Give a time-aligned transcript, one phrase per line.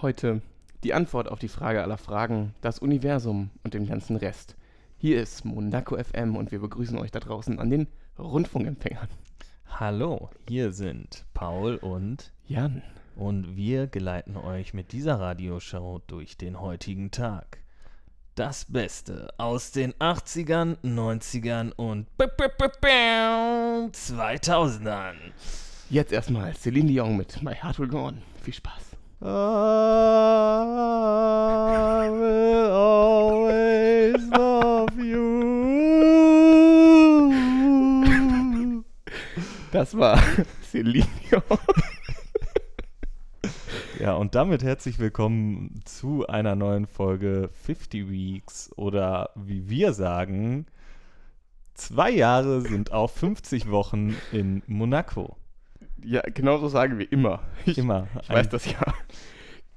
[0.00, 0.42] Heute
[0.84, 4.54] die Antwort auf die Frage aller Fragen, das Universum und den ganzen Rest.
[4.96, 9.08] Hier ist Monaco FM und wir begrüßen euch da draußen an den Rundfunkempfängern.
[9.66, 12.84] Hallo, hier sind Paul und Jan.
[13.16, 17.58] Und wir geleiten euch mit dieser Radioshow durch den heutigen Tag.
[18.36, 25.16] Das Beste aus den 80ern, 90ern und 2000ern.
[25.90, 28.22] Jetzt erstmal Celine Dion mit My Heart Will Go On.
[28.44, 28.87] Viel Spaß.
[29.20, 29.26] I
[32.08, 36.44] will always love you.
[39.72, 40.22] Das war
[40.70, 41.08] Celine.
[43.98, 50.66] Ja, und damit herzlich willkommen zu einer neuen Folge 50 Weeks oder wie wir sagen,
[51.74, 55.36] zwei Jahre sind auf 50 Wochen in Monaco.
[56.04, 57.42] Ja, genau so sagen wir immer.
[57.66, 58.06] Ich, Immer.
[58.22, 58.94] ich weiß das ja.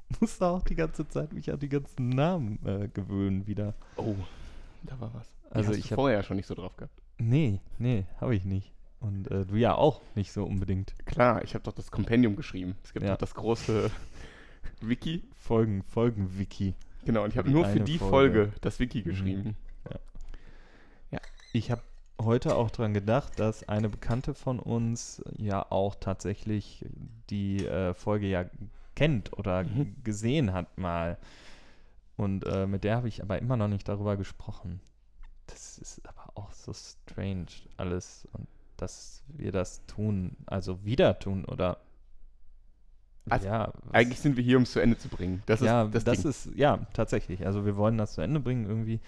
[0.10, 3.74] Ich musste auch die ganze Zeit mich an die ganzen Namen äh, gewöhnen wieder.
[3.98, 4.16] Oh,
[4.84, 5.28] da war was.
[5.50, 6.94] Die Also ich du hab- vorher schon nicht so drauf gehabt.
[7.20, 8.72] Nee, nee, habe ich nicht.
[9.02, 10.94] Und äh, du ja auch nicht so unbedingt.
[11.06, 12.78] Klar, ich habe doch das Kompendium geschrieben.
[12.86, 13.12] Es gibt Ja.
[13.12, 13.92] doch das große
[14.82, 15.24] Wiki.
[15.36, 16.74] Folgen, Folgen-Wiki.
[17.08, 18.48] Genau, und ich habe nur für die Folge.
[18.48, 19.56] Folge, das Wiki geschrieben.
[21.54, 21.82] Ich habe
[22.22, 26.86] heute auch dran gedacht, dass eine Bekannte von uns ja auch tatsächlich
[27.30, 28.46] die äh, Folge ja
[28.96, 29.96] kennt oder Mhm.
[30.04, 31.18] gesehen hat mal.
[32.18, 34.82] Und äh, mit der habe ich aber immer noch nicht darüber gesprochen.
[35.48, 37.48] Das ist aber auch so strange
[37.78, 41.78] alles und dass wir das tun, also wieder tun oder
[43.30, 45.44] Also, ja, Eigentlich sind wir hier, um es zu Ende zu bringen.
[45.46, 47.46] Das ja, ist das, das ist, ja, tatsächlich.
[47.46, 49.00] Also wir wollen das zu Ende bringen irgendwie.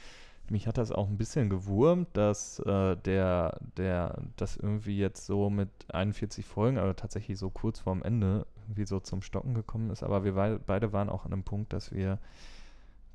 [0.49, 5.49] Mich hat das auch ein bisschen gewurmt, dass äh, der, der, das irgendwie jetzt so
[5.49, 10.01] mit 41 Folgen, aber tatsächlich so kurz vorm Ende irgendwie so zum Stocken gekommen ist.
[10.01, 12.17] Aber wir beide waren auch an einem Punkt, dass wir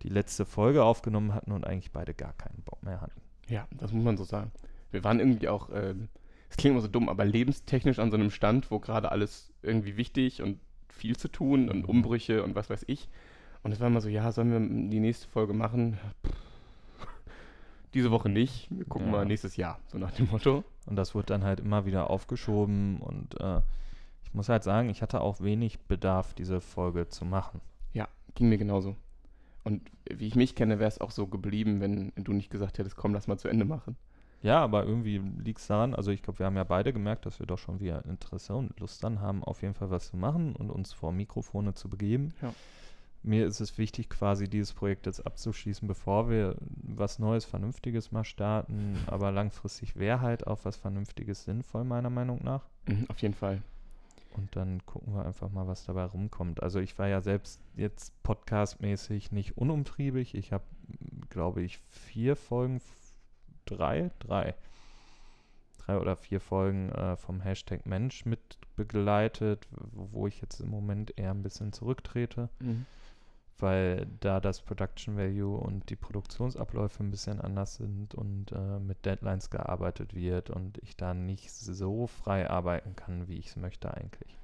[0.03, 3.21] die letzte Folge aufgenommen hatten und eigentlich beide gar keinen Bock mehr hatten.
[3.49, 4.53] Ja, das muss man so sagen.
[4.91, 6.09] Wir waren irgendwie auch, ähm,
[6.51, 9.97] es klingt immer so dumm, aber lebenstechnisch an so einem Stand, wo gerade alles irgendwie
[9.97, 10.61] wichtig und
[10.95, 11.85] viel zu tun und Mhm.
[11.85, 13.09] Umbrüche und was weiß ich.
[13.63, 15.99] Und es war immer so, ja, sollen wir die nächste Folge machen?
[16.27, 16.35] Pff.
[17.95, 18.67] Diese Woche nicht.
[18.71, 19.13] Wir gucken Ja.
[19.13, 20.65] mal nächstes Jahr, so nach dem Motto.
[20.87, 23.61] Und das wurde dann halt immer wieder aufgeschoben und äh,
[24.25, 27.61] ich muss halt sagen, ich hatte auch wenig Bedarf, diese Folge zu machen.
[27.93, 28.97] Ja, ging mir genauso.
[29.63, 32.97] Und wie ich mich kenne, wäre es auch so geblieben, wenn du nicht gesagt hättest,
[32.97, 33.97] komm, lass mal zu Ende machen.
[34.45, 37.41] Ja, aber irgendwie liegt es daran, also ich glaube, wir haben ja beide gemerkt, dass
[37.41, 40.55] wir doch schon wieder Interesse und Lust dann haben, auf jeden Fall was zu machen
[40.55, 42.35] und uns vor Mikrofone zu begeben.
[42.43, 42.53] Ja.
[43.23, 48.25] Mir ist es wichtig, quasi dieses Projekt jetzt abzuschließen, bevor wir was Neues, Vernünftiges mal
[48.25, 48.99] starten.
[49.07, 52.69] Aber langfristig wäre halt auch was Vernünftiges sinnvoll, meiner Meinung nach.
[52.87, 53.63] Mhm, auf jeden Fall.
[54.37, 56.63] Und dann gucken wir einfach mal, was dabei rumkommt.
[56.63, 60.35] Also ich war ja selbst jetzt podcastmäßig nicht unumtriebig.
[60.35, 60.65] Ich habe,
[61.31, 62.83] glaube ich, vier Folgen,
[63.67, 64.55] drei, drei,
[65.85, 68.41] drei oder vier Folgen äh, vom Hashtag Mensch mit
[68.77, 72.87] begleitet, wo ich jetzt im Moment eher ein bisschen zurücktrete, Mhm.
[73.59, 79.05] weil da das Production Value und die Produktionsabläufe ein bisschen anders sind und äh, mit
[79.07, 83.93] Deadlines gearbeitet wird und ich da nicht so frei arbeiten kann, wie ich es möchte
[83.95, 84.37] eigentlich.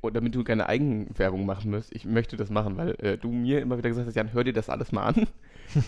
[0.00, 3.60] Und damit du keine Eigenwerbung machen musst, ich möchte das machen, weil äh, du mir
[3.60, 5.26] immer wieder gesagt hast, Jan, hör dir das alles mal an.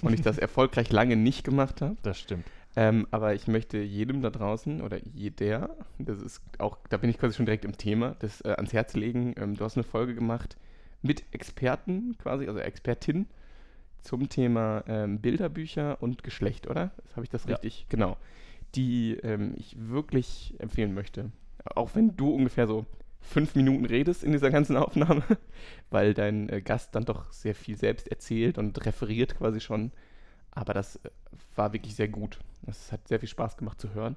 [0.02, 1.96] Und ich das erfolgreich lange nicht gemacht habe.
[2.02, 2.44] Das stimmt.
[2.78, 7.18] Ähm, aber ich möchte jedem da draußen oder jeder, das ist auch, da bin ich
[7.18, 9.34] quasi schon direkt im Thema, das äh, ans Herz legen.
[9.38, 10.56] Ähm, du hast eine Folge gemacht
[11.00, 13.26] mit Experten quasi, also Expertin
[14.02, 16.90] zum Thema ähm, Bilderbücher und Geschlecht, oder?
[17.14, 17.52] Habe ich das Ja.
[17.52, 17.86] richtig?
[17.88, 18.16] Genau.
[18.74, 21.30] Die ähm, ich wirklich empfehlen möchte.
[21.74, 22.84] Auch wenn du ungefähr so
[23.26, 25.22] fünf Minuten redest in dieser ganzen Aufnahme,
[25.90, 29.92] weil dein äh, Gast dann doch sehr viel selbst erzählt und referiert quasi schon.
[30.52, 31.10] Aber das äh,
[31.54, 32.38] war wirklich sehr gut.
[32.66, 34.16] Es hat sehr viel Spaß gemacht zu hören,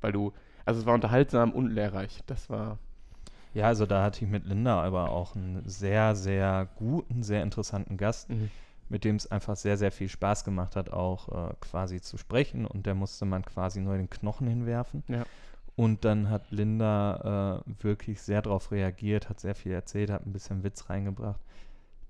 [0.00, 0.32] weil du,
[0.64, 2.20] also es war unterhaltsam und lehrreich.
[2.26, 2.78] Das war,
[3.54, 7.96] Ja, also da hatte ich mit Linda aber auch einen sehr, sehr guten, sehr interessanten
[7.96, 8.28] Gast,
[8.88, 12.66] mit dem es einfach sehr, sehr viel Spaß gemacht hat, auch äh, quasi zu sprechen.
[12.66, 15.02] Und der musste man quasi nur den Knochen hinwerfen.
[15.08, 15.24] Ja.
[15.80, 20.32] Und dann hat Linda äh, wirklich sehr darauf reagiert, hat sehr viel erzählt, hat ein
[20.34, 21.40] bisschen Witz reingebracht.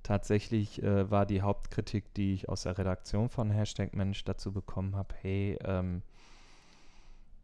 [0.03, 4.97] Tatsächlich äh, war die Hauptkritik, die ich aus der Redaktion von Hashtag Mensch dazu bekommen
[4.97, 6.03] habe, hey, ähm,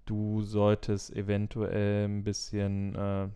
[0.05, 3.29] du solltest eventuell ein bisschen äh,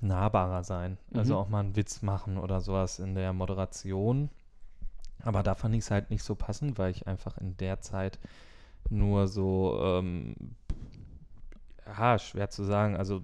[0.00, 0.98] nahbarer sein.
[1.14, 1.38] Also Mhm.
[1.38, 4.30] auch mal einen Witz machen oder sowas in der Moderation.
[5.22, 8.18] Aber da fand ich es halt nicht so passend, weil ich einfach in der Zeit
[8.90, 10.34] nur so, ähm,
[11.86, 12.96] ja, schwer zu sagen.
[12.96, 13.22] Also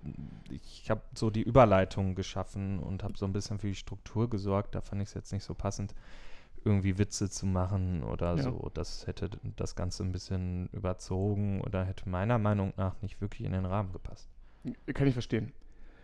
[0.51, 4.75] ich habe so die Überleitung geschaffen und habe so ein bisschen für die Struktur gesorgt.
[4.75, 5.95] Da fand ich es jetzt nicht so passend,
[6.65, 8.43] irgendwie Witze zu machen oder Ja.
[8.43, 8.71] so.
[8.75, 13.53] Das hätte das Ganze ein bisschen überzogen oder hätte meiner Meinung nach nicht wirklich in
[13.53, 14.29] den Rahmen gepasst.
[14.93, 15.53] kann ich verstehen.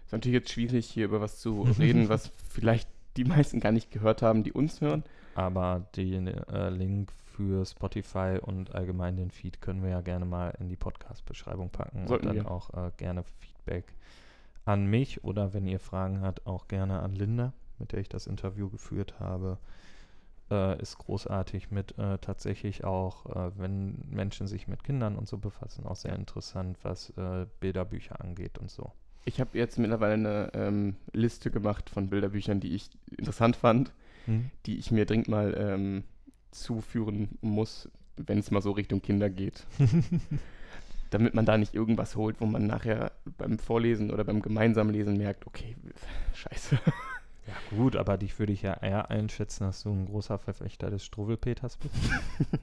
[0.06, 2.88] Ist natürlich jetzt schwierig, hier über was zu reden, was vielleicht
[3.18, 5.02] die meisten gar nicht gehört haben, die uns hören.
[5.34, 10.54] Aber den äh, Link für Spotify und allgemein den Feed können wir ja gerne mal
[10.58, 12.50] in die Podcast-Beschreibung packen Sollten und dann wir.
[12.50, 13.94] auch äh, gerne Feedback
[14.64, 18.26] an mich oder wenn ihr Fragen habt, auch gerne an Linda, mit der ich das
[18.26, 19.58] Interview geführt habe.
[20.50, 25.38] Äh, ist großartig mit äh, tatsächlich auch, äh, wenn Menschen sich mit Kindern und so
[25.38, 28.92] befassen, auch sehr interessant, was äh, Bilderbücher angeht und so.
[29.24, 33.92] Ich habe jetzt mittlerweile eine ähm, Liste gemacht von Bilderbüchern, die ich interessant fand,
[34.66, 36.04] die ich mir dringend mal ähm,
[36.60, 39.66] zuführen muss, wenn es mal so Richtung Kinder geht.
[41.10, 45.16] Damit man da nicht irgendwas holt, wo man nachher beim Vorlesen oder beim gemeinsamen Lesen
[45.16, 45.76] merkt, okay,
[46.34, 46.78] scheiße.
[47.46, 51.04] Ja gut, aber dich würde ich ja eher einschätzen, dass du ein großer Verfechter des
[51.04, 51.94] Struwwelpeters bist.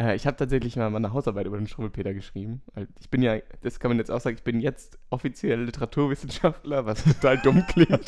[0.00, 2.62] Äh, ich habe tatsächlich mal meine Hausarbeit über den Struwwelpeter geschrieben.
[3.00, 7.02] Ich bin ja, das kann man jetzt auch sagen, ich bin jetzt offiziell Literaturwissenschaftler, was
[7.02, 8.06] total dumm klingt.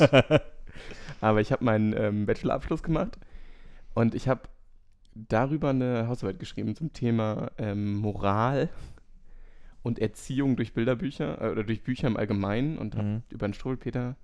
[1.21, 3.17] Aber ich habe meinen ähm, Bachelorabschluss gemacht
[3.93, 4.41] und ich habe
[5.13, 8.69] darüber eine Hausarbeit geschrieben zum Thema ähm, Moral
[9.83, 13.21] und Erziehung durch Bilderbücher äh, oder durch Bücher im Allgemeinen und habe Mhm.
[13.29, 14.15] über den Struwwelpeter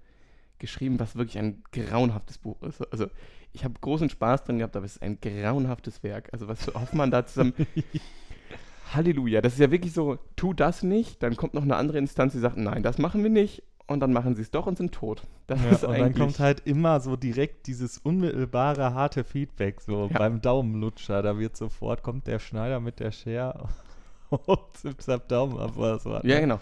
[0.60, 2.82] geschrieben, was wirklich ein grauenhaftes Buch ist.
[2.92, 3.08] Also
[3.54, 6.30] ich habe großen Spaß drin gehabt, aber es ist ein grauenhaftes Werk.
[6.34, 7.54] Also was Hoffmann da zusammen...
[8.94, 12.32] Halleluja, das ist ja wirklich so, tu das nicht, dann kommt noch eine andere Instanz,
[12.32, 14.94] die sagt, nein, das machen wir nicht und dann machen sie es doch und sind
[14.94, 15.24] tot.
[15.48, 20.10] Das Ja, ist und dann kommt halt immer so direkt dieses unmittelbare, harte Feedback, so
[20.12, 20.18] Ja.
[20.20, 21.22] beim Daumenlutscher.
[21.22, 23.70] Da wird sofort, kommt der Schneider mit der Schere
[24.30, 26.20] und zippt Daumen ab oder so.
[26.24, 26.60] ja, genau.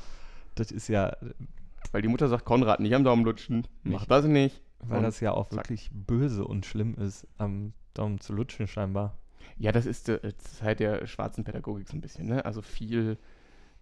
[0.55, 1.15] Das ist ja,
[1.91, 4.61] Weil die Mutter sagt, Konrad, nicht am Daumen lutschen, mach das nicht.
[4.79, 5.57] weil Und das ja auch zack.
[5.65, 9.17] wirklich böse und schlimm ist, am Daumen zu lutschen scheinbar.
[9.57, 12.43] Ja, das ist äh, Zeit der schwarzen Pädagogik so ein bisschen, ne?
[12.45, 13.17] Also viel,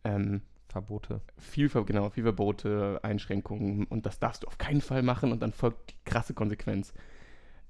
[0.03, 0.41] ähm,
[0.73, 1.21] Verbote.
[1.37, 5.53] viel, genau, viel Verbote, Einschränkungen und das darfst du auf keinen Fall machen und dann
[5.53, 6.93] folgt die krasse Konsequenz.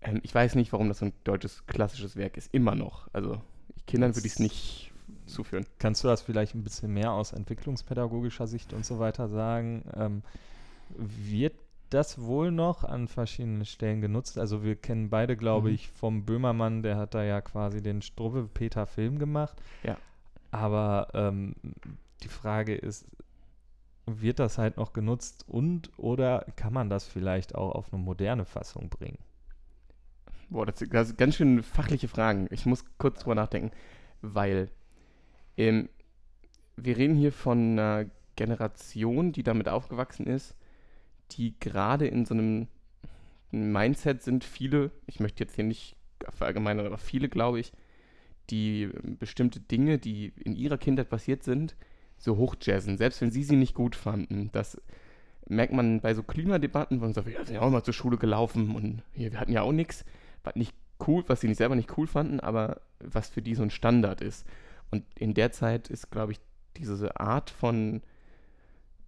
[0.01, 3.07] Ähm, ich weiß nicht, warum das so ein deutsches klassisches Werk ist, immer noch.
[3.13, 3.39] Also
[3.85, 4.91] Kindern würde ich es nicht
[5.25, 5.65] zuführen.
[5.79, 9.83] Kannst du das vielleicht ein bisschen mehr aus entwicklungspädagogischer Sicht und so weiter sagen?
[9.95, 10.23] Ähm,
[10.97, 11.53] wird
[11.89, 14.37] das wohl noch an verschiedenen Stellen genutzt?
[14.39, 15.75] Also wir kennen beide, glaube Mhm.
[15.75, 19.61] ich, vom Böhmermann, der hat da ja quasi den Strubbe-Peter-Film gemacht.
[19.83, 19.97] Ja.
[20.51, 21.55] Aber ähm,
[22.21, 23.05] die Frage ist,
[24.05, 28.45] wird das halt noch genutzt und oder kann man das vielleicht auch auf eine moderne
[28.45, 29.19] Fassung bringen?
[30.49, 32.47] Boah, das, sind ganz schön fachliche Fragen.
[32.51, 33.71] Ich muss kurz drüber nachdenken,
[34.21, 34.69] weil
[35.57, 35.89] ähm,
[36.75, 40.55] wir reden hier von einer Generation, die damit aufgewachsen ist,
[41.31, 42.67] die gerade in so einem
[43.51, 45.95] Mindset sind, viele, ich möchte jetzt hier nicht
[46.29, 47.71] verallgemeinern, aber viele, glaube ich,
[48.49, 48.89] die
[49.19, 51.75] bestimmte Dinge, die in ihrer Kindheit passiert sind,
[52.23, 54.49] so hochjazzen, selbst wenn sie sie nicht gut fanden.
[54.53, 54.79] Das
[55.47, 58.17] merkt man bei so Klimadebatten, wo man sagt, wir sind ja auch mal zur Schule
[58.17, 60.05] gelaufen und hier, wir hatten ja auch nichts,
[60.43, 60.73] was nicht
[61.05, 64.21] cool, was sie nicht selber nicht cool fanden, aber was für die so ein Standard
[64.21, 64.45] ist.
[64.89, 66.39] Und in der Zeit ist, glaube ich,
[66.77, 68.01] diese Art von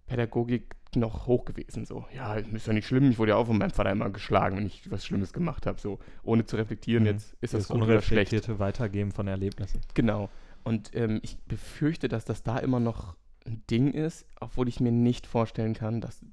[0.06, 1.84] Pädagogik noch hoch gewesen.
[1.84, 4.56] So, ja, ist ja nicht schlimm, ich wurde ja auch von meinem Vater immer geschlagen,
[4.56, 5.80] wenn ich was Schlimmes gemacht habe.
[5.80, 7.10] So, ohne zu reflektieren, Mhm.
[7.10, 8.32] jetzt ist das das gut oder schlecht.
[8.58, 9.80] Weitergeben von Erlebnissen.
[9.94, 10.28] Genau.
[10.66, 14.90] Und ähm, ich befürchte, dass das da immer noch ein Ding ist, obwohl ich mir
[14.90, 16.26] nicht vorstellen kann, dass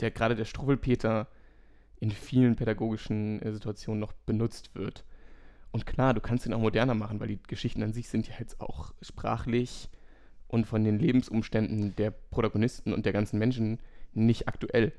[0.00, 1.28] der gerade der Struwwelpeter
[2.00, 5.04] in vielen pädagogischen äh, Situationen noch benutzt wird.
[5.72, 8.36] Und klar, du kannst ihn auch moderner machen, weil die Geschichten an sich sind ja
[8.38, 9.90] jetzt auch sprachlich
[10.48, 13.78] und von den Lebensumständen der Protagonisten und der ganzen Menschen
[14.14, 14.94] nicht aktuell.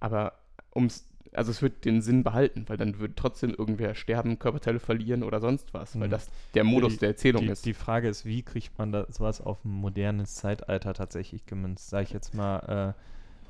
[0.00, 0.38] Aber
[0.74, 5.22] ums, also es wird den Sinn behalten, weil dann wird trotzdem irgendwer sterben, Körperteile verlieren
[5.22, 6.12] oder sonst was, weil Mhm.
[6.12, 7.64] das der Modus Die- der Erzählung Die, ist.
[7.66, 11.88] die Frage ist, wie kriegt man da sowas auf ein modernes Zeitalter tatsächlich gemünzt?
[11.90, 13.02] Sag ich jetzt mal äh,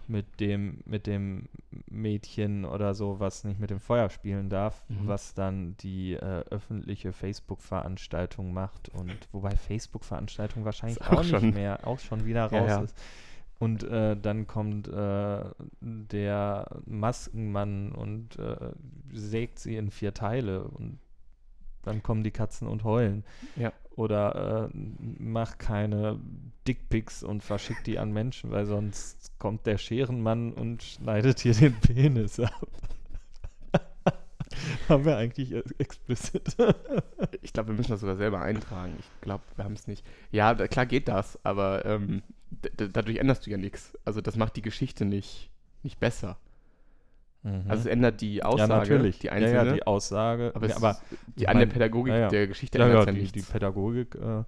[0.09, 1.49] mit dem mit dem
[1.89, 5.07] Mädchen oder so, was nicht mit dem Feuer spielen darf, Mhm.
[5.07, 6.19] was dann die äh,
[6.51, 12.51] öffentliche Facebook-Veranstaltung macht und wobei Facebook-Veranstaltung wahrscheinlich auch, auch nicht schon- mehr auch schon wieder
[12.51, 12.81] Ja, raus ja.
[12.83, 12.97] ist.
[13.63, 15.45] Und äh, dann kommt äh,
[15.81, 18.73] der Maskenmann und äh,
[19.13, 20.99] sägt sie in vier Teile und
[21.83, 23.23] dann kommen die Katzen und heulen.
[23.55, 23.73] Ja.
[23.95, 24.77] Oder äh,
[25.21, 26.19] mach keine
[26.67, 31.75] Dickpics und verschick die an Menschen, weil sonst kommt der Scherenmann und schneidet dir den
[31.75, 32.67] Penis ab.
[34.89, 36.57] Haben wir eigentlich äh, explicit.
[37.43, 38.95] Ich glaube, wir müssen das sogar selber eintragen.
[38.99, 40.05] Ich glaube, wir haben es nicht.
[40.33, 42.25] Ja, klar geht das, aber ähm,
[42.77, 43.97] dadurch änderst du ja nichts.
[44.05, 45.51] Also das macht die Geschichte nicht,
[45.83, 46.37] nicht besser.
[47.67, 48.71] Also es ändert die Aussage, Mhm.
[48.71, 49.19] ja, natürlich.
[49.19, 50.53] die einzelne, ja, ja, die Aussage.
[50.55, 50.99] aber, aber
[51.37, 53.33] die an der Pädagogik ja, der Geschichte ändert ja, ja die, nichts.
[53.33, 54.45] die Pädagogik äh,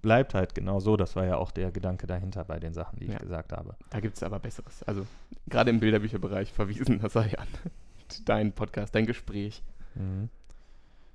[0.00, 0.96] bleibt halt genau so.
[0.96, 3.74] Das war ja auch der Gedanke dahinter bei den Sachen, die ich gesagt habe.
[3.90, 4.84] Da gibt es aber Besseres.
[4.84, 5.06] Also
[5.48, 7.48] gerade im Bilderbücherbereich verwiesen, das sei an
[8.26, 9.62] dein Podcast, dein Gespräch,
[9.96, 10.28] Mhm.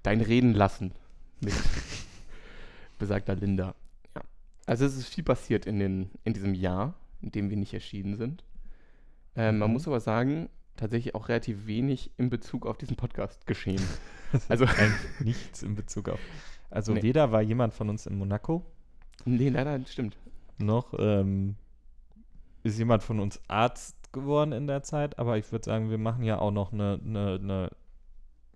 [0.03, 0.91] dein Reden lassen
[1.39, 1.53] mit
[2.99, 3.73] besagter Linda.
[4.65, 8.15] Also es ist viel passiert in, den, in diesem Jahr, in dem wir nicht erschienen
[8.15, 8.43] sind.
[9.35, 9.73] Ähm, Man Mhm.
[9.73, 13.81] muss aber sagen, tatsächlich auch relativ wenig in Bezug auf diesen Podcast geschehen.
[14.49, 16.19] Also- Eigentlich nichts in Bezug auf.
[16.69, 17.03] Also Nee.
[17.03, 18.65] weder war jemand von uns in Monaco,
[19.23, 20.17] nee, leider stimmt.
[20.57, 21.55] noch ähm,
[22.63, 26.23] ist jemand von uns Arzt geworden in der Zeit, aber ich würde sagen, wir machen
[26.23, 27.69] ja auch noch eine, eine, eine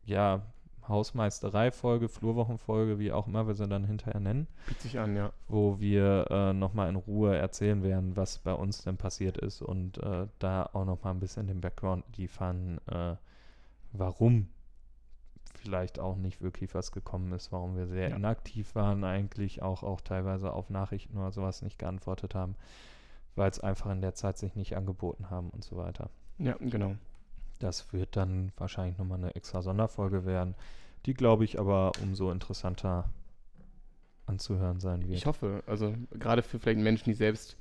[0.05, 0.41] ja,
[0.89, 5.31] Hausmeisterei-Folge, Flurwochenfolge, wie auch immer wir sie dann hinterher nennen, Bietet sich an, ja.
[5.47, 9.97] wo wir äh, nochmal in Ruhe erzählen werden, was bei uns denn passiert ist und
[10.03, 13.15] äh, da auch nochmal ein bisschen den Background liefern, äh,
[13.93, 14.49] warum
[15.55, 18.15] vielleicht auch nicht wirklich was gekommen ist, warum wir sehr Ja.
[18.15, 22.55] inaktiv waren eigentlich, auch, auch teilweise auf Nachrichten oder sowas nicht geantwortet haben,
[23.35, 26.09] weil es einfach in der Zeit sich nicht angeboten haben und so weiter.
[26.37, 26.95] Ja, genau.
[27.59, 30.55] Das wird dann wahrscheinlich nochmal eine extra Sonderfolge werden,
[31.05, 33.09] die, glaube ich, aber umso interessanter
[34.25, 35.17] anzuhören sein wird.
[35.17, 37.57] Ich hoffe, also gerade für vielleicht Menschen, die selbst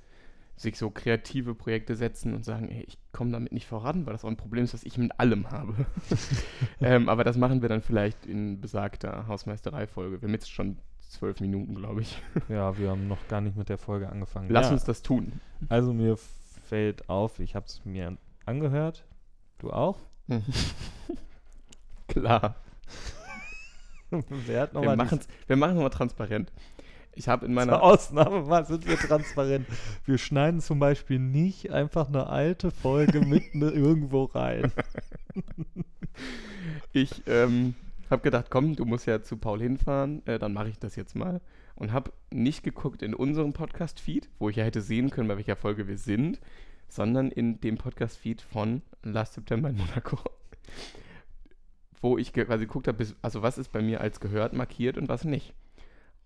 [0.56, 4.24] sich so kreative Projekte setzen und sagen, ey, ich komme damit nicht voran, weil das
[4.24, 5.86] auch ein Problem ist, was ich mit allem habe.
[6.80, 10.20] ähm, aber das machen wir dann vielleicht in besagter Hausmeisterei-Folge.
[10.20, 10.78] Wir haben jetzt schon
[11.08, 12.22] zwölf Minuten, glaube ich.
[12.48, 14.48] Ja, wir haben noch gar nicht mit der Folge angefangen.
[14.50, 15.40] Lass ja, uns das tun.
[15.68, 19.04] Also mir fällt auf, ich habe es mir angehört.
[19.58, 19.98] Du auch?
[22.08, 22.56] Klar.
[24.10, 25.18] Wer Wir wir machen
[25.76, 26.52] es mal transparent.
[27.14, 27.82] Ich habe in Zur meiner.
[27.82, 29.66] Ausnahme mal sind wir transparent.
[30.04, 34.72] Wir schneiden zum Beispiel nicht einfach eine alte Folge mitten irgendwo rein.
[36.92, 37.74] Ich ähm,
[38.08, 41.16] habe gedacht, komm, du musst ja zu Paul hinfahren, äh, dann mache ich das jetzt
[41.16, 41.40] mal.
[41.74, 45.56] Und habe nicht geguckt in unserem Podcast-Feed, wo ich ja hätte sehen können, bei welcher
[45.56, 46.40] Folge wir sind,
[46.88, 50.18] sondern in dem Podcast-Feed von Last September in Monaco.
[52.00, 55.24] Wo ich quasi geguckt habe, also was ist bei mir als gehört markiert und was
[55.24, 55.54] nicht.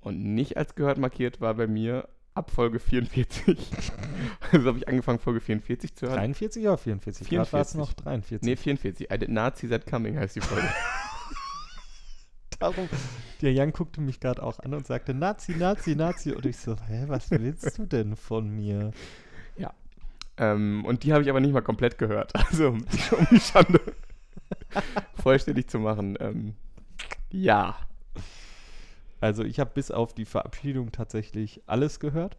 [0.00, 3.58] Und nicht als gehört markiert war bei mir ab Folge 44.
[4.52, 6.16] also habe ich angefangen, Folge 44 zu hören.
[6.16, 7.28] 43 oder 44?
[7.28, 7.76] Gerade war es 44.
[7.76, 8.46] noch 43.
[8.46, 9.10] Nee, 44.
[9.10, 10.68] I did not see that coming heißt die Folge.
[12.62, 12.88] darum.
[13.40, 16.32] Der Jan guckte mich gerade auch an und sagte Nazi, Nazi, Nazi.
[16.32, 18.92] Und ich so, hä, was willst du denn von mir?
[20.36, 22.32] Ähm, und die habe ich aber nicht mal komplett gehört.
[22.50, 22.84] Also, um
[23.30, 23.80] die Schande
[25.22, 26.16] vollständig zu machen.
[26.20, 26.54] Ähm,
[27.30, 27.76] ja.
[29.20, 32.36] Also ich habe bis auf die Verabschiedung tatsächlich alles gehört.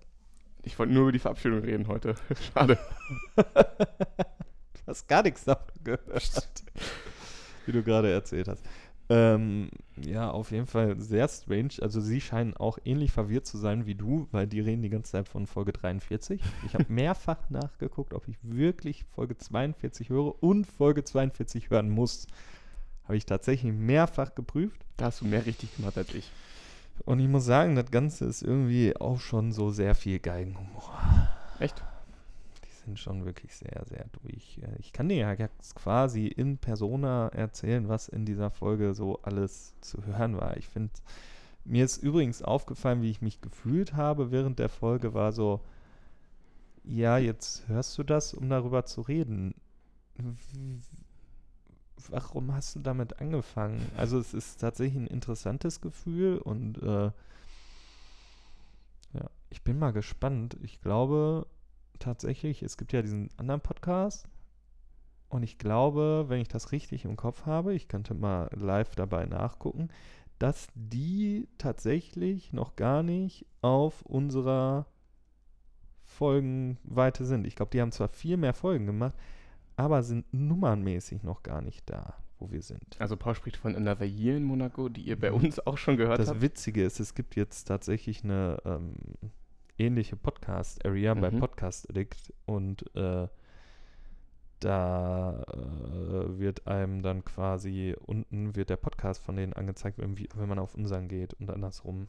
[0.63, 2.15] Ich wollte nur über die Verabschiedung reden heute.
[2.53, 2.77] Schade.
[3.35, 3.43] Du
[4.87, 6.43] hast gar nichts davon gehört,
[7.65, 8.63] wie du gerade erzählt hast.
[9.15, 11.73] Ähm, ja, auf jeden Fall sehr strange.
[11.81, 15.11] Also sie scheinen auch ähnlich verwirrt zu sein wie du, weil die reden die ganze
[15.11, 16.41] Zeit von Folge 43.
[16.65, 22.25] Ich habe mehrfach nachgeguckt, ob ich wirklich Folge 42 höre und Folge 42 hören muss.
[23.03, 24.83] Habe ich tatsächlich mehrfach geprüft.
[24.97, 26.31] Da hast du mehr richtig gemacht als ich.
[27.05, 31.29] Und ich muss sagen, das Ganze ist irgendwie auch schon so sehr viel Geigenhumor.
[31.59, 31.83] Echt?
[32.85, 34.59] Sind schon wirklich sehr, sehr durch.
[34.61, 35.35] Äh, Ich kann dir ja
[35.75, 40.57] quasi in Persona erzählen, was in dieser Folge so alles zu hören war.
[40.57, 40.91] Ich finde,
[41.65, 45.61] Mir ist übrigens aufgefallen, wie ich mich gefühlt habe während der Folge, war so,
[46.83, 49.55] ja, jetzt hörst du das, um darüber zu reden.
[52.09, 53.89] Warum hast du damit angefangen?
[53.95, 57.11] Also es ist tatsächlich ein interessantes Gefühl und äh,
[59.13, 60.57] ja, ich bin mal gespannt.
[60.63, 61.47] Ich glaube
[62.03, 64.27] tatsächlich, es gibt ja diesen anderen Podcast
[65.29, 69.25] und ich glaube, wenn ich das richtig im Kopf habe, ich könnte mal live dabei
[69.25, 69.89] nachgucken,
[70.39, 74.85] dass die tatsächlich noch gar nicht auf unserer
[76.03, 77.47] Folgenweite sind.
[77.47, 79.15] Ich glaube, die haben zwar viel mehr Folgen gemacht,
[79.75, 82.99] aber sind nummernmäßig noch gar nicht da, wo wir sind.
[82.99, 85.37] Also Paul spricht von Another Year in Monaco, die ihr bei Mhm.
[85.45, 86.41] uns auch schon gehört Das habt.
[86.41, 88.93] Witzige ist, es gibt jetzt tatsächlich eine ähm,
[89.77, 91.39] ähnliche Podcast-Area bei Mhm.
[91.39, 93.27] Podcast Addict und äh,
[94.59, 100.47] da äh, wird einem dann quasi unten wird der Podcast von denen angezeigt, wenn, wenn
[100.49, 102.07] man auf unseren geht und andersrum.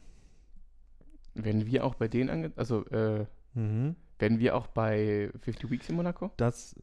[1.33, 2.51] Werden wir auch bei denen ange...
[2.55, 3.95] Also, äh, Mhm.
[4.19, 6.29] werden wir auch bei 50 Weeks in Monaco?
[6.35, 6.75] Das,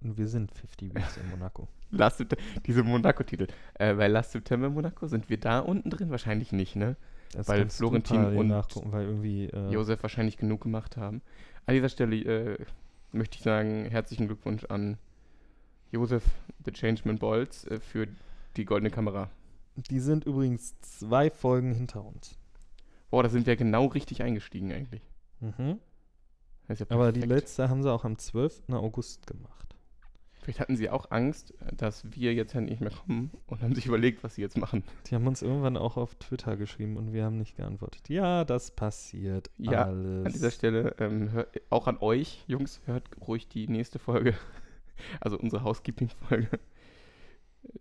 [0.00, 1.66] wir sind 50 Weeks in Monaco.
[1.90, 2.24] Last
[2.66, 3.48] diese Monaco-Titel.
[3.74, 6.10] Äh, bei Last September Monaco sind wir da unten drin?
[6.10, 6.96] Wahrscheinlich nicht, ne?
[7.32, 11.22] Das Weil Florentin und nachgucken, weil irgendwie äh, Josef wahrscheinlich genug gemacht haben.
[11.66, 12.64] An dieser Stelle äh,
[13.12, 14.98] möchte ich sagen, herzlichen Glückwunsch an
[15.92, 16.24] Josef,
[16.64, 18.08] The Changeman Bolz, äh, für
[18.56, 19.30] die goldene Kamera.
[19.76, 22.36] die sind übrigens zwei Folgen hinter uns.
[23.10, 25.02] Boah, da sind wir genau richtig eingestiegen eigentlich.
[25.40, 25.78] Mhm.
[26.68, 28.70] Ja Aber die letzte haben sie auch am 12.
[28.70, 29.74] August gemacht.
[30.42, 33.86] Vielleicht hatten sie auch Angst, dass wir jetzt ja nicht mehr kommen und haben sich
[33.86, 34.84] überlegt, was sie jetzt machen.
[35.06, 38.08] Die haben uns irgendwann auch auf Twitter geschrieben und wir haben nicht geantwortet.
[38.08, 40.26] Ja, das passiert Ja, alles.
[40.26, 44.34] An dieser Stelle ähm, hör, auch an euch, Jungs, hört ruhig die nächste Folge,
[45.20, 46.58] also unsere Housekeeping-Folge,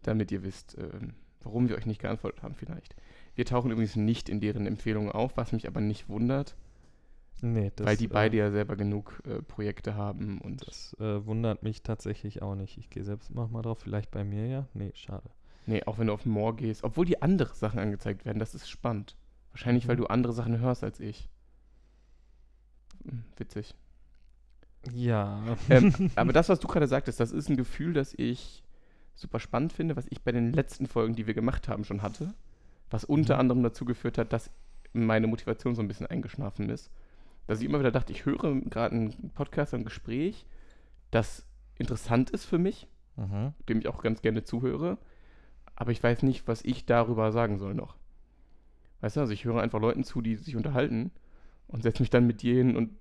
[0.02, 2.94] damit ihr wisst, ähm, warum wir euch nicht geantwortet haben vielleicht.
[3.36, 6.58] Wir tauchen übrigens nicht in deren Empfehlungen auf, was mich aber nicht wundert,
[7.44, 11.26] nee, das, weil die beide äh, ja selber genug äh, Projekte haben und Das äh,
[11.26, 12.78] wundert mich tatsächlich auch nicht.
[12.78, 13.80] Ich gehe selbst noch mal drauf.
[13.80, 14.68] Vielleicht bei mir ja?
[14.74, 15.30] Nee, schade.
[15.66, 18.70] nee, auch wenn du auf More gehst, obwohl die andere Sachen angezeigt werden, das ist
[18.70, 19.16] spannend.
[19.52, 20.02] Wahrscheinlich, weil Mhm.
[20.02, 21.30] du andere Sachen hörst als ich.
[23.04, 23.76] Hm, witzig.
[24.94, 25.42] Ja.
[25.70, 28.64] ähm, aber das, was du gerade sagtest, das ist ein Gefühl, das ich
[29.16, 32.34] super spannend finde, was ich bei den letzten Folgen, die wir gemacht haben, schon hatte.
[32.90, 33.40] Was unter Mhm.
[33.42, 34.50] anderem dazu geführt hat, dass
[34.94, 36.90] meine Motivation so ein bisschen eingeschlafen ist.
[37.50, 40.46] Dass ich immer wieder dachte, ich höre gerade einen Podcast, ein Gespräch,
[41.10, 41.48] das
[41.80, 43.54] interessant ist für mich, mhm.
[43.68, 45.00] dem ich auch ganz gerne zuhöre,
[45.76, 47.96] aber ich weiß nicht, was ich darüber sagen soll noch.
[49.02, 51.10] Weißt du, also ich höre einfach Leuten zu, die sich unterhalten
[51.68, 52.92] und setze mich dann mit dir hin und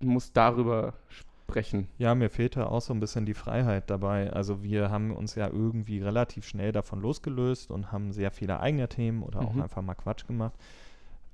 [0.00, 1.88] muss darüber sprechen.
[1.96, 4.30] Ja, mir fehlte auch so ein bisschen die Freiheit dabei.
[4.32, 8.88] Also wir haben uns ja irgendwie relativ schnell davon losgelöst und haben sehr viele eigene
[8.88, 9.62] Themen oder auch Mhm.
[9.62, 10.54] einfach mal Quatsch gemacht.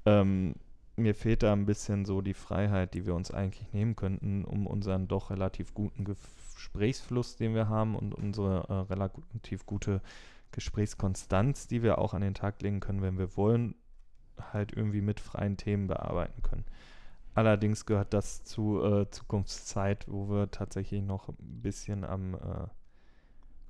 [0.07, 0.55] Ähm,
[0.97, 4.67] mir fehlt da ein bisschen so die Freiheit, die wir uns eigentlich nehmen könnten, um
[4.67, 10.03] unseren doch relativ guten Gesprächsfluss, den wir haben und unsere äh, relativ gute
[10.53, 13.75] Gesprächskonstanz, die wir auch an den Tag legen können, wenn wir wollen,
[14.53, 16.65] halt irgendwie mit freien Themen bearbeiten können.
[17.35, 22.67] Allerdings gehört das zu äh, Zukunftszeit, wo wir tatsächlich noch ein bisschen am äh,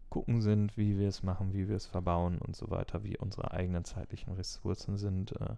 [0.09, 3.53] gucken sind, wie wir es machen, wie wir es verbauen und so weiter, wie unsere
[3.53, 5.33] eigenen zeitlichen Ressourcen sind.
[5.41, 5.57] Äh,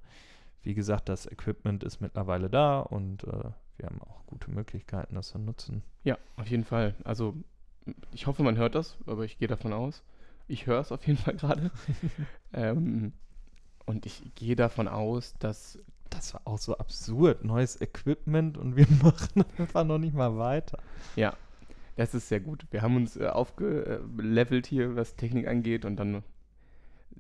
[0.63, 5.29] wie gesagt, das Equipment ist mittlerweile da und äh, wir haben auch gute Möglichkeiten, das
[5.29, 5.83] zu nutzen.
[6.05, 6.95] Ja, auf jeden Fall.
[7.05, 7.35] Also
[8.13, 10.03] ich hoffe, man hört das, aber ich gehe davon aus.
[10.47, 11.71] Ich höre es auf jeden Fall gerade.
[12.53, 13.13] ähm,
[13.87, 15.79] und ich gehe davon aus, dass
[16.11, 17.45] Das war auch so absurd.
[17.45, 20.79] Neues Equipment und wir machen einfach noch nicht mal weiter.
[21.17, 21.35] Ja,
[21.97, 22.67] das ist sehr gut.
[22.71, 26.23] Wir haben uns äh, aufgelevelt hier, was Technik angeht und dann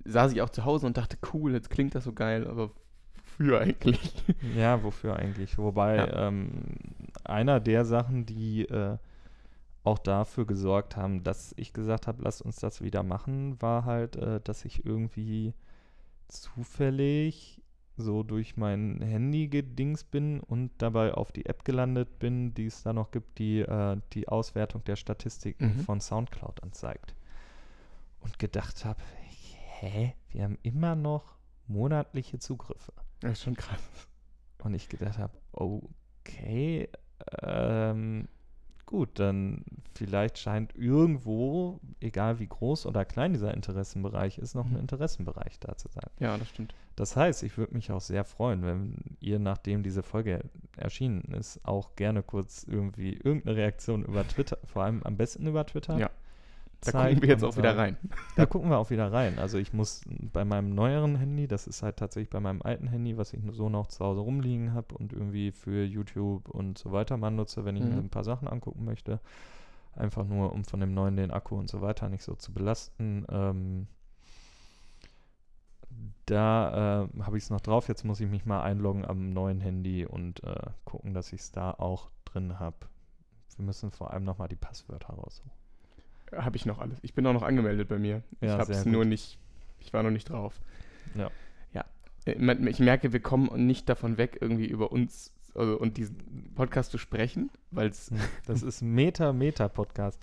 [0.04, 2.70] saß ich auch zu Hause und dachte, cool, jetzt klingt das so geil, aber
[3.38, 4.12] wofür eigentlich?
[4.54, 5.58] Ja, wofür eigentlich?
[5.58, 6.28] Wobei Ja.
[6.28, 6.50] ähm,
[7.24, 8.96] einer der Sachen, die äh,
[9.84, 14.16] auch dafür gesorgt haben, dass ich gesagt habe, lass uns das wieder machen, war halt,
[14.16, 15.54] äh, dass ich irgendwie
[16.28, 17.60] zufällig
[17.96, 22.82] so durch mein Handy gedings bin und dabei auf die App gelandet bin, die es
[22.82, 25.80] da noch gibt, die äh, die Auswertung der Statistiken Mhm.
[25.80, 27.14] von SoundCloud anzeigt.
[28.20, 29.00] Und gedacht habe,
[29.80, 32.92] hä, wir haben immer noch monatliche Zugriffe.
[33.22, 33.80] Das ist schon krass.
[34.62, 36.88] Und ich gedacht habe, okay,
[37.42, 38.28] ähm,
[38.86, 44.72] gut, dann vielleicht scheint irgendwo, egal wie groß oder klein dieser Interessenbereich ist, noch ein
[44.74, 44.80] Mhm.
[44.80, 46.10] Interessenbereich da zu sein.
[46.20, 46.74] Ja, das stimmt.
[46.96, 50.44] Das heißt, ich würde mich auch sehr freuen, wenn ihr, nachdem diese Folge
[50.76, 55.64] erschienen ist, auch gerne kurz irgendwie irgendeine Reaktion über Twitter, vor allem am besten über
[55.64, 56.10] Twitter, Ja.
[56.84, 57.14] Da zeigt.
[57.14, 57.96] gucken wir jetzt auch wieder rein.
[58.36, 59.38] Da gucken wir auch wieder rein.
[59.38, 63.16] Also ich muss bei meinem neueren Handy, das ist halt tatsächlich bei meinem alten Handy,
[63.16, 67.16] was ich so noch zu Hause rumliegen habe und irgendwie für YouTube und so weiter
[67.16, 67.98] mal nutze, wenn ich mir Mhm.
[68.06, 69.20] ein paar Sachen angucken möchte.
[69.94, 73.26] Einfach nur, um von dem neuen den Akku und so weiter nicht so zu belasten.
[73.30, 73.86] Ähm,
[76.26, 77.88] da äh, habe ich es noch drauf.
[77.88, 81.52] Jetzt muss ich mich mal einloggen am neuen Handy und äh, gucken, dass ich es
[81.52, 82.76] da auch drin habe.
[83.56, 85.52] Wir müssen vor allem nochmal die Passwörter raussuchen.
[86.34, 86.98] Habe ich noch alles.
[87.02, 88.22] Ich bin auch noch angemeldet bei mir.
[88.40, 89.38] ich Ja, habe es nur nicht,
[89.80, 90.60] ich war noch nicht drauf.
[91.14, 91.30] Ja.
[91.72, 91.84] Ja.
[92.26, 96.90] Äh, Ich merke, wir kommen nicht davon weg, irgendwie über uns also, und diesen Podcast
[96.90, 98.10] zu sprechen, weil es
[98.46, 100.18] Das ist Meta, Meta-Podcast.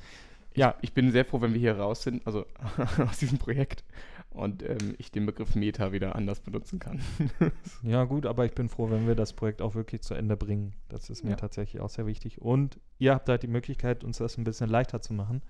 [0.56, 2.46] Ja, ich bin sehr froh, wenn wir hier raus sind, also
[3.08, 3.84] aus diesem Projekt
[4.32, 7.00] und ähm, ich den Begriff Meta wieder anders benutzen kann.
[7.84, 10.74] Ja, gut, aber ich bin froh, wenn wir das Projekt auch wirklich zu Ende bringen.
[10.90, 11.36] Das ist mir Ja.
[11.36, 12.42] tatsächlich auch sehr wichtig.
[12.42, 15.42] Und ihr habt halt die Möglichkeit, uns das ein bisschen leichter zu machen,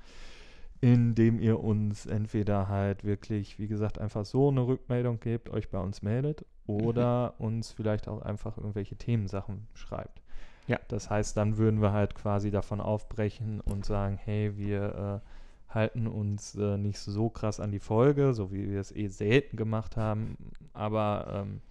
[0.82, 5.80] indem ihr uns entweder halt wirklich, wie gesagt, einfach so eine Rückmeldung gebt, euch bei
[5.80, 10.22] uns meldet oder uns vielleicht auch einfach irgendwelche Themensachen schreibt.
[10.68, 10.80] Ja.
[10.88, 16.08] Das heißt, dann würden wir halt quasi davon aufbrechen und sagen, hey, wir äh, halten
[16.08, 19.98] uns äh, nicht so krass an die Folge, so wie wir es eh selten gemacht
[19.98, 20.38] haben,
[20.74, 21.62] aber ähm,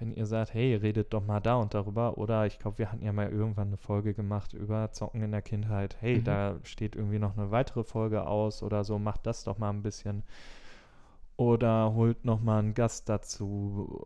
[0.00, 3.04] wenn ihr sagt, hey, redet doch mal da und darüber, oder ich glaube, wir hatten
[3.04, 6.24] ja mal irgendwann eine Folge gemacht über Zocken in der Kindheit, hey, Mhm.
[6.24, 9.82] da steht irgendwie noch eine weitere Folge aus oder so, macht das doch mal ein
[9.82, 10.22] bisschen.
[11.36, 14.04] Oder holt noch mal einen Gast dazu.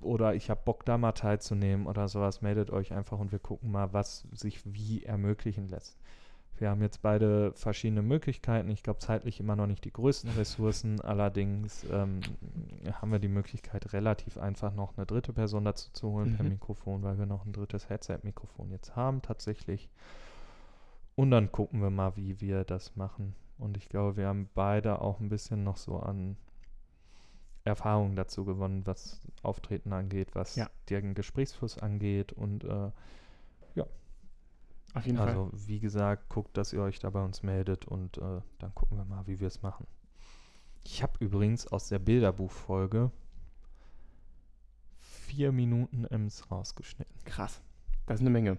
[0.00, 2.40] Oder ich habe Bock, da mal teilzunehmen oder sowas.
[2.40, 5.98] Meldet euch einfach und wir gucken mal, was sich wie ermöglichen lässt.
[6.62, 8.70] Wir haben jetzt beide verschiedene Möglichkeiten.
[8.70, 11.00] Ich glaube, zeitlich immer noch nicht die größten Ressourcen.
[11.00, 12.20] Allerdings ähm,
[12.92, 16.50] haben wir die Möglichkeit, relativ einfach noch eine dritte Person dazu zu holen per Mhm.
[16.50, 19.90] Mikrofon, weil wir noch ein drittes Headset-Mikrofon jetzt haben, tatsächlich.
[21.16, 23.34] Und dann gucken wir mal, wie wir das machen.
[23.58, 26.36] Und ich glaube, wir haben beide auch ein bisschen noch so an
[27.64, 30.70] Erfahrung dazu gewonnen, was Auftreten angeht, was Ja.
[30.90, 32.32] den Gesprächsfluss angeht.
[32.32, 32.92] Und äh,
[34.94, 35.28] Auf jeden Fall.
[35.28, 38.98] also, wie gesagt, guckt, dass ihr euch da bei uns meldet und äh, dann gucken
[38.98, 39.86] wir mal, wie wir es machen.
[40.84, 43.10] Ich habe übrigens aus der Bilderbuchfolge
[45.00, 47.14] vier Minuten Ems rausgeschnitten.
[47.24, 47.60] Krass.
[48.06, 48.58] Das ist eine Menge.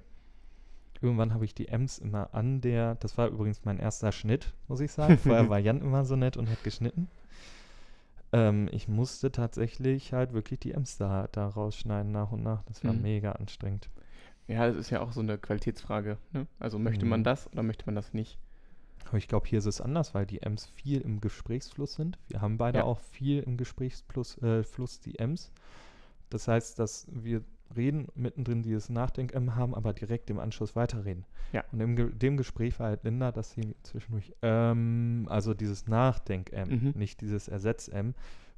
[1.02, 4.80] Irgendwann habe ich die Ems immer an der, das war übrigens mein erster Schnitt, muss
[4.80, 5.17] ich sagen.
[5.17, 7.10] Vorher war Jan immer so nett und hat geschnitten.
[8.32, 12.63] Ähm, ich musste tatsächlich halt wirklich die Ems da, da rausschneiden nach und nach.
[12.63, 13.02] Das war Mhm.
[13.02, 13.89] mega anstrengend.
[14.47, 16.17] Ja, das ist ja auch so eine Qualitätsfrage.
[16.32, 16.47] Ne?
[16.60, 17.25] Also möchte man Mhm.
[17.25, 18.38] das oder möchte man das nicht?
[19.08, 22.17] Aber ich glaube, hier ist es anders, weil die Ems viel im Gesprächsfluss sind.
[22.29, 22.84] Wir haben beide Ja.
[22.86, 25.51] auch viel im Gesprächsfluss äh, Fluss die Ems.
[26.29, 27.43] Das heißt, dass wir
[27.75, 31.25] reden, mittendrin dieses Nachdenk-M haben, aber direkt im Anschluss weiterreden.
[31.53, 31.63] Ja.
[31.71, 36.69] Und in Ge dem Gespräch war halt Linda, dass sie zwischendurch, ähm, also dieses Nachdenk-M,
[36.69, 36.93] Mhm.
[36.95, 38.13] nicht dieses Ersetz-M,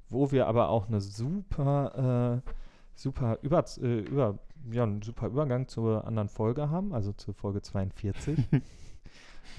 [0.09, 2.49] wo wir aber auch eine super, äh,
[2.95, 4.39] super, über, äh, über,
[4.71, 8.37] ja, einen super Übergang zur anderen Folge haben, also zur Folge 42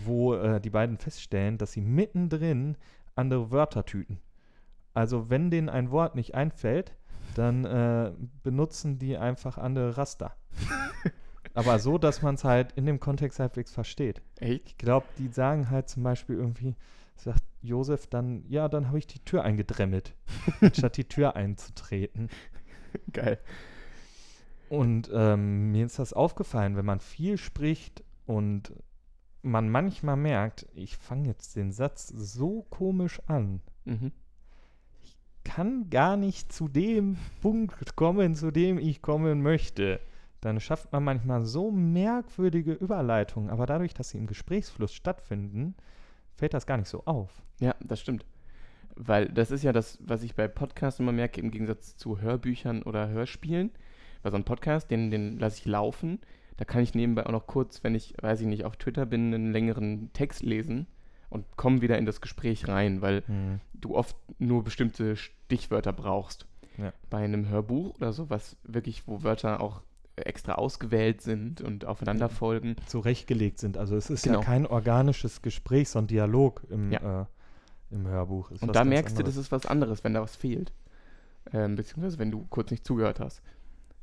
[0.04, 2.76] wo äh, die beiden feststellen, dass sie mittendrin
[3.14, 4.18] andere Wörter tüten.
[4.94, 6.94] Also wenn denen ein Wort nicht einfällt,
[7.34, 10.34] dann äh, benutzen die einfach andere Raster.
[11.54, 14.20] Aber so, dass man es halt in dem Kontext halbwegs versteht.
[14.38, 14.66] Echt?
[14.66, 16.76] Ich glaube, die sagen halt zum Beispiel irgendwie,
[17.16, 20.14] sagt Josef dann, ja, dann habe ich die Tür eingedremmelt,
[20.72, 22.28] statt die Tür einzutreten.
[23.12, 23.38] Geil.
[24.68, 28.72] Und ähm, mir ist das aufgefallen, wenn man viel spricht und
[29.42, 34.10] man manchmal merkt, ich fange jetzt den Satz so komisch an, Mhm.
[35.44, 40.00] kann gar nicht zu dem Punkt kommen, zu dem ich kommen möchte.
[40.40, 45.76] Dann schafft man manchmal so merkwürdige Überleitungen, aber dadurch, dass sie im Gesprächsfluss stattfinden,
[46.34, 47.42] fällt das gar nicht so auf.
[47.60, 48.26] Ja, das stimmt.
[48.96, 52.82] Weil das ist ja das, was ich bei Podcasts immer merke, im Gegensatz zu Hörbüchern
[52.82, 53.70] oder Hörspielen.
[54.22, 56.18] Bei so einem Podcast, den, den lasse ich laufen.
[56.56, 59.34] Da kann ich nebenbei auch noch kurz, wenn ich, weiß ich nicht, auf Twitter bin,
[59.34, 60.86] einen längeren Text lesen
[61.28, 63.22] und komme wieder in das Gespräch rein, weil
[63.74, 66.46] du oft nur bestimmte Stichwörter brauchst.
[66.78, 66.92] Ja.
[67.10, 69.82] Bei einem Hörbuch oder so, was wirklich, wo Wörter auch
[70.16, 72.76] extra ausgewählt sind und aufeinander folgen.
[72.86, 73.76] Zurechtgelegt sind.
[73.76, 74.38] Also es ist Genau.
[74.38, 77.22] ja kein organisches Gespräch, sondern Dialog im, Ja.
[77.22, 77.24] äh,
[77.90, 78.50] im Hörbuch.
[78.50, 79.36] Ist Und da merkst du, anderes.
[79.36, 80.72] das ist was anderes, wenn da was fehlt.
[81.52, 83.42] Ähm, beziehungsweise wenn du kurz nicht zugehört hast.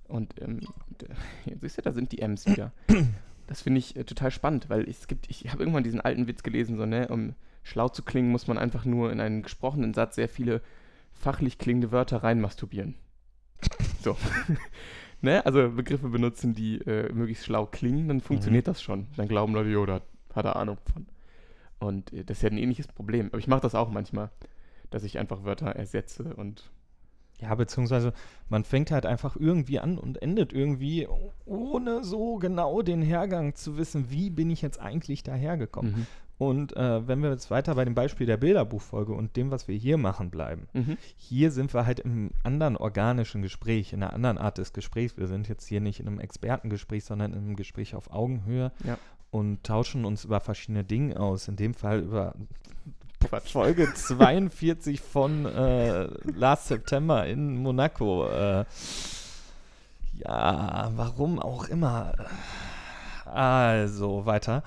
[0.08, 0.62] Und ähm,
[1.62, 2.72] siehst du, da sind die M's wieder.
[3.46, 6.44] Das finde ich äh, total spannend, weil es gibt, ich habe irgendwann diesen alten Witz
[6.44, 10.16] gelesen, so, ne, um schlau zu klingen, muss man einfach nur in einen gesprochenen Satz
[10.16, 10.62] sehr viele
[11.12, 12.96] fachlich klingende Wörter reinmasturbieren.
[14.02, 14.18] So.
[15.22, 19.08] ne, also Begriffe benutzen, die äh, möglichst schlau klingen, dann funktioniert das schon.
[19.18, 20.02] Dann glauben Leute, jo, da
[20.34, 21.06] hat er Ahnung von.
[21.84, 23.28] Und äh, das ist ja ein ähnliches Problem.
[23.28, 24.30] Aber ich mache das auch manchmal,
[24.90, 26.72] dass ich einfach Wörter ersetze und
[27.40, 28.14] Ja, beziehungsweise
[28.48, 31.08] man fängt halt einfach irgendwie an und endet irgendwie,
[31.46, 35.92] ohne so genau den Hergang zu wissen, wie bin ich jetzt eigentlich dahergekommen.
[35.92, 36.08] Mhm.
[36.38, 39.76] Und äh, wenn wir jetzt weiter bei dem Beispiel der Bilderbuchfolge und dem, was wir
[39.76, 40.68] hier machen, bleiben.
[40.74, 40.98] Mhm.
[41.16, 45.16] Hier sind wir halt im anderen organischen Gespräch, in einer anderen Art des Gesprächs.
[45.16, 48.98] Wir sind jetzt hier nicht in einem Expertengespräch, sondern in einem Gespräch auf Augenhöhe Ja.
[49.34, 51.48] Und tauschen uns über verschiedene Dinge aus.
[51.48, 52.36] In dem Fall über.
[53.46, 56.04] Folge 42 von äh,
[56.36, 58.28] Last September in Monaco.
[58.30, 58.66] Äh,
[60.14, 62.14] ja, warum auch immer.
[63.26, 64.62] Also, weiter.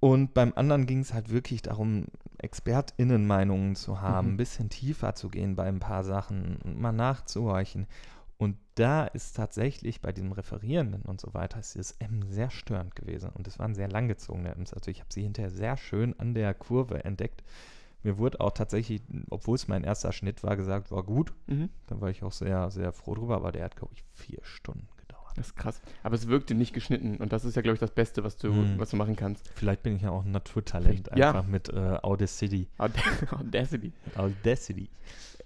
[0.00, 2.06] Und beim anderen ging es halt wirklich darum,
[2.38, 4.34] ExpertInnen-Meinungen zu haben, Mhm.
[4.34, 7.86] ein bisschen tiefer zu gehen bei ein paar Sachen und mal nachzuhorchen.
[8.38, 12.94] Und da ist tatsächlich bei diesem Referierenden und so weiter ist dieses M sehr störend
[12.94, 13.30] gewesen.
[13.30, 14.72] Und es waren sehr langgezogene Ms.
[14.74, 17.42] Also ich habe sie hinterher sehr schön an der Kurve entdeckt.
[18.04, 21.32] Mir wurde auch tatsächlich, obwohl es mein erster Schnitt war, gesagt, war gut.
[21.48, 21.68] Mhm.
[21.88, 23.34] Da war ich auch sehr, sehr froh drüber.
[23.34, 25.32] Aber der hat, glaube ich, vier Stunden gedauert.
[25.36, 25.82] Das ist krass.
[26.04, 28.52] Aber es wirkte nicht geschnitten und das ist ja, glaube ich, das Beste, was du,
[28.52, 28.78] Mhm.
[28.78, 29.48] was du machen kannst.
[29.56, 31.30] Vielleicht bin ich ja auch ein Naturtalent Ja.
[31.30, 32.68] einfach mit äh, Audacity.
[32.78, 33.92] Audacity.
[34.14, 34.88] Audacity.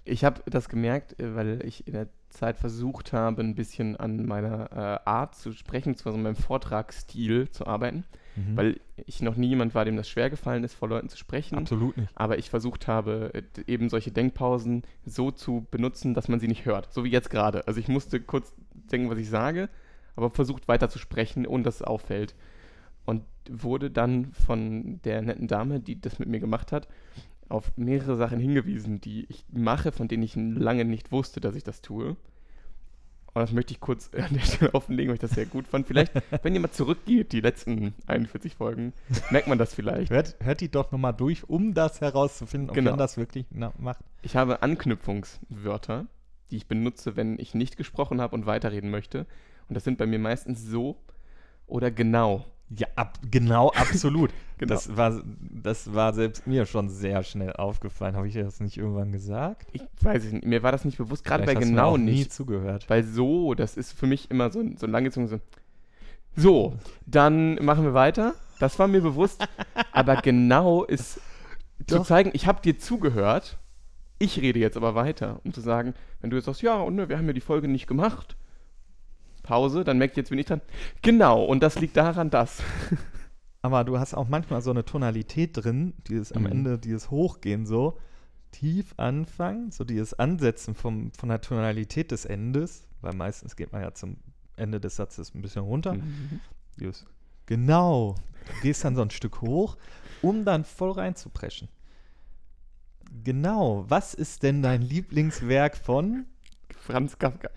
[0.05, 4.25] Ich habe das gemerkt, äh, weil ich in der Zeit versucht habe, ein bisschen an
[4.25, 8.03] meiner äh, Art zu sprechen, zwar so meinem Vortragsstil zu arbeiten,
[8.35, 8.57] Mhm.
[8.57, 11.55] weil ich noch nie jemand war, dem das schwer gefallen ist, vor Leuten zu sprechen.
[11.55, 12.09] Absolut nicht.
[12.15, 16.65] Aber ich versucht habe, äh, eben solche Denkpausen so zu benutzen, dass man sie nicht
[16.65, 16.91] hört.
[16.91, 17.67] So wie jetzt gerade.
[17.67, 19.69] Also ich musste kurz denken, was ich sage,
[20.15, 22.33] aber versucht weiter zu sprechen, ohne dass es auffällt.
[23.05, 26.87] Und wurde dann von der netten Dame, die das mit mir gemacht hat,
[27.49, 31.63] auf mehrere Sachen hingewiesen, die ich mache, von denen ich lange nicht wusste, dass ich
[31.63, 32.15] das tue.
[33.35, 35.87] Und das möchte ich kurz an der Stelle offenlegen, weil ich das sehr gut fand.
[35.87, 36.11] Vielleicht,
[36.43, 38.93] wenn ihr mal zurückgeht, die letzten 41 Folgen,
[39.31, 40.11] merkt man das vielleicht.
[40.11, 42.91] Hört, hört die doch nochmal durch, um das herauszufinden, ob Genau.
[42.91, 43.99] man das wirklich macht.
[44.21, 46.05] Ich habe Anknüpfungswörter,
[46.51, 49.25] die ich benutze, wenn ich nicht gesprochen habe und weiterreden möchte.
[49.67, 50.97] Und das sind bei mir meistens so
[51.65, 52.45] oder genau.
[52.77, 54.31] Ja, ab, genau, absolut.
[54.59, 54.75] Genau.
[54.75, 55.21] Das, war,
[55.61, 58.15] das war selbst mir schon sehr schnell aufgefallen.
[58.15, 59.67] Habe ich dir das nicht irgendwann gesagt?
[59.73, 62.31] Ich weiß es nicht, mir war das nicht bewusst, gerade bei genau auch nie nicht.
[62.31, 62.89] zugehört.
[62.89, 65.39] Weil so, das ist für mich immer so, ein- so langgezogen so.
[66.35, 68.35] So, dann machen wir weiter.
[68.59, 69.45] Das war mir bewusst.
[69.91, 71.19] aber genau ist
[71.87, 73.57] zu zeigen, ich habe dir zugehört.
[74.19, 77.09] Ich rede jetzt aber weiter, um zu sagen, wenn du jetzt sagst, ja, und ne,
[77.09, 78.37] wir haben ja die Folge nicht gemacht.
[79.43, 80.61] Pause, dann merkt jetzt bin ich dran.
[81.01, 82.63] Genau, und das liegt daran, dass.
[83.61, 86.51] Aber du hast auch manchmal so eine Tonalität drin, dieses am Mhm.
[86.51, 87.97] Ende, dieses Hochgehen so,
[88.51, 93.81] tief anfangen, so dieses Ansetzen vom, von der Tonalität des Endes, weil meistens geht man
[93.81, 94.17] ja zum
[94.57, 95.93] Ende des Satzes ein bisschen runter.
[95.93, 96.39] Mhm.
[96.77, 97.05] Just.
[97.45, 98.15] Genau.
[98.47, 99.77] Du gehst dann so ein Stück hoch,
[100.21, 101.69] um dann voll reinzupreschen.
[103.23, 103.85] Genau.
[103.87, 106.25] Was ist denn dein Lieblingswerk von?
[106.69, 107.49] Franz Kafka.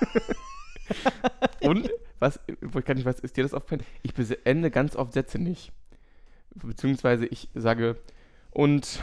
[1.62, 3.84] Und was, wo ich gar nicht weiß, ist dir das aufgefallen?
[4.02, 5.72] Ich beende ganz oft Sätze nicht.
[6.54, 7.96] Beziehungsweise ich sage
[8.50, 9.02] und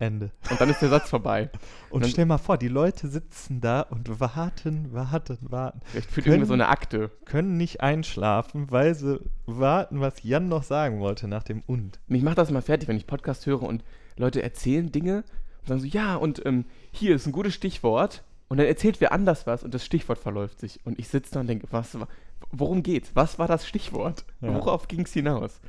[0.00, 0.32] Ende.
[0.50, 1.50] und dann ist der Satz vorbei.
[1.90, 5.80] Und Dann- stell mal vor, die Leute sitzen da und warten, warten, warten.
[5.84, 7.10] Vielleicht Können- irgendwie so eine Akte.
[7.24, 12.00] Können nicht einschlafen, weil sie warten, was Jan noch sagen wollte nach dem Und.
[12.08, 13.84] Mich macht das mal fertig, wenn ich Podcast höre und
[14.16, 15.22] Leute erzählen Dinge
[15.62, 18.24] und sagen so, ja, und ähm, hier ist ein gutes Stichwort.
[18.48, 20.80] Und dann erzählt wer anders was und das Stichwort verläuft sich.
[20.84, 22.08] Und ich sitze da und denke, was, wa-
[22.52, 23.10] worum geht's?
[23.14, 24.24] Was war das Stichwort?
[24.40, 24.54] Ja.
[24.54, 25.60] Worauf ging es hinaus?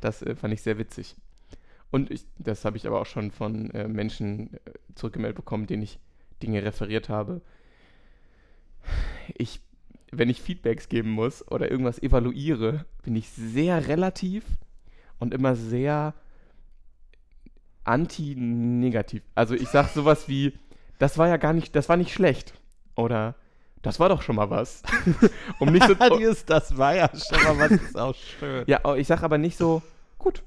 [0.00, 1.16] Das äh, fand ich sehr witzig.
[1.90, 4.58] Und ich, das habe ich aber auch schon von äh, Menschen äh,
[4.94, 5.98] zurückgemeldet bekommen, denen ich
[6.42, 7.40] Dinge referiert habe.
[9.36, 9.60] Ich,
[10.10, 14.44] wenn ich Feedbacks geben muss oder irgendwas evaluiere, bin ich sehr relativ
[15.18, 16.14] und immer sehr
[17.84, 19.22] anti-negativ.
[19.34, 20.52] Also ich sag sowas wie,
[20.98, 22.54] das war ja gar nicht, das war nicht schlecht.
[22.96, 23.34] Oder
[23.82, 24.82] das war doch schon mal was.
[25.58, 28.64] um nicht so, ist, das war ja schon mal was, ist auch schön.
[28.66, 29.82] ja, aber ich sag aber nicht so,
[30.18, 30.42] gut.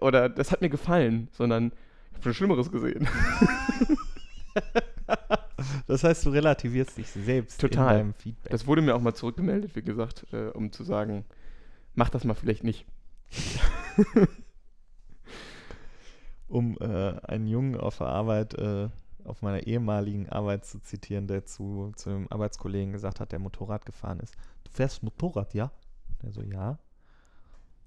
[0.00, 1.72] Oder das hat mir gefallen, sondern
[2.10, 3.08] ich habe schon Schlimmeres gesehen.
[5.86, 7.92] Das heißt, du relativierst dich selbst Total.
[7.92, 8.50] in deinem Feedback.
[8.50, 11.24] Das wurde mir auch mal zurückgemeldet, wie gesagt, äh, um zu sagen,
[11.94, 12.86] mach das mal vielleicht nicht.
[16.48, 18.88] um äh, einen Jungen auf der Arbeit, äh,
[19.24, 23.86] auf meiner ehemaligen Arbeit zu zitieren, der zu, zu einem Arbeitskollegen gesagt hat, der Motorrad
[23.86, 24.34] gefahren ist.
[24.64, 25.70] Du fährst Motorrad, ja?
[26.22, 26.78] Der so, ja.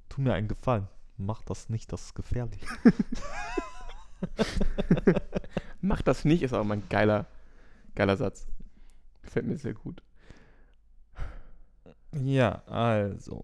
[0.10, 0.88] Tu mir einen Gefallen.
[1.18, 2.62] Mach das nicht, das ist gefährlich.
[5.82, 7.26] Mach das nicht, ist auch mal ein geiler,
[7.96, 8.48] geiler Satz.
[9.22, 10.02] Gefällt mir sehr gut.
[12.12, 13.44] Ja, also.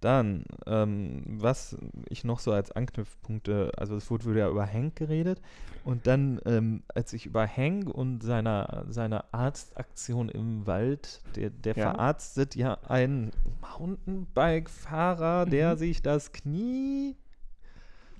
[0.00, 1.76] Dann, ähm, was
[2.08, 5.40] ich noch so als Anknüpfpunkte, also es wurde wieder über Hank geredet
[5.84, 11.74] und dann, ähm, als ich über Hank und seiner, seiner Arztaktion im Wald, der, der
[11.76, 11.90] Ja.
[11.90, 15.78] verarztet ja einen Mountainbike-Fahrer, der Mhm.
[15.78, 17.16] sich das Knie,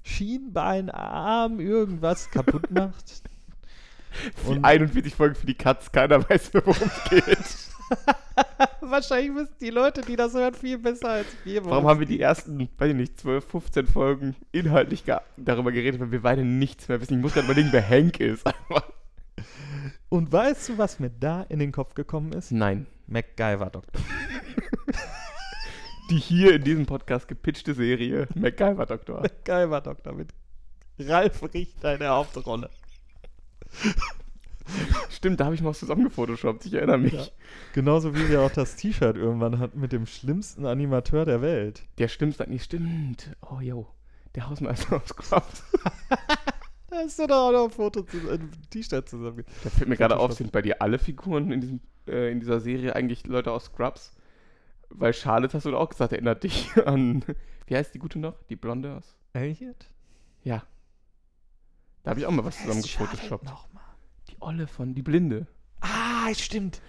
[0.03, 3.23] Schienbein, Arm, irgendwas kaputt macht.
[4.49, 7.38] Die 41 Folgen für die Katz, keiner weiß mehr, worum es geht.
[8.81, 11.64] wahrscheinlich wissen die Leute, die das hören, viel besser als wir.
[11.64, 15.05] Warum haben wir die ersten, weiß ich nicht, 12, 15 Folgen inhaltlich
[15.37, 17.14] darüber geredet, weil wir beide nichts mehr wissen?
[17.14, 18.44] Ich muss gerade überlegen, wer Hank ist.
[20.09, 22.51] Und weißt du, was mir da in den Kopf gekommen ist?
[22.51, 22.87] Nein.
[23.07, 24.01] MacGyver Doktor.
[26.11, 29.21] Die hier in diesem Podcast gepitchte Serie MacGyver Doktor.
[29.21, 30.31] MacGyver Doktor mit
[30.99, 32.71] Ralf Richter in der Hauptrolle.
[35.11, 37.13] Stimmt, da habe ich mal was zusammengefotoshoppt, ich erinnere mich.
[37.13, 37.27] Ja.
[37.73, 41.83] Genauso wie wir auch das T-Shirt irgendwann hatten mit dem schlimmsten Animateur der Welt.
[41.99, 43.37] Der stimmt, nicht stimmt.
[43.41, 43.87] Oh, yo.
[44.35, 45.65] Der Hausmeister aus Scrubs.
[46.91, 49.45] Da hast du doch auch noch ein Foto zu ein T-Shirt zusammen.
[49.63, 52.61] Da fällt mir gerade auf, sind bei dir alle Figuren in, diesem, äh, in dieser
[52.61, 54.17] Serie eigentlich Leute aus Scrubs?
[54.89, 57.25] Weil Charlotte, hast du doch auch gesagt, erinnert dich an,
[57.67, 58.43] wie heißt die gute noch?
[58.45, 59.15] Die Blonde aus?
[59.35, 59.91] Elliot?
[60.43, 60.63] Ja.
[62.03, 63.45] Da habe ich auch mal was zusammen gefotoshoppt.
[63.45, 63.85] Nochmal.
[64.40, 65.46] Olle von Die Blinde.
[65.81, 66.81] Ah, stimmt.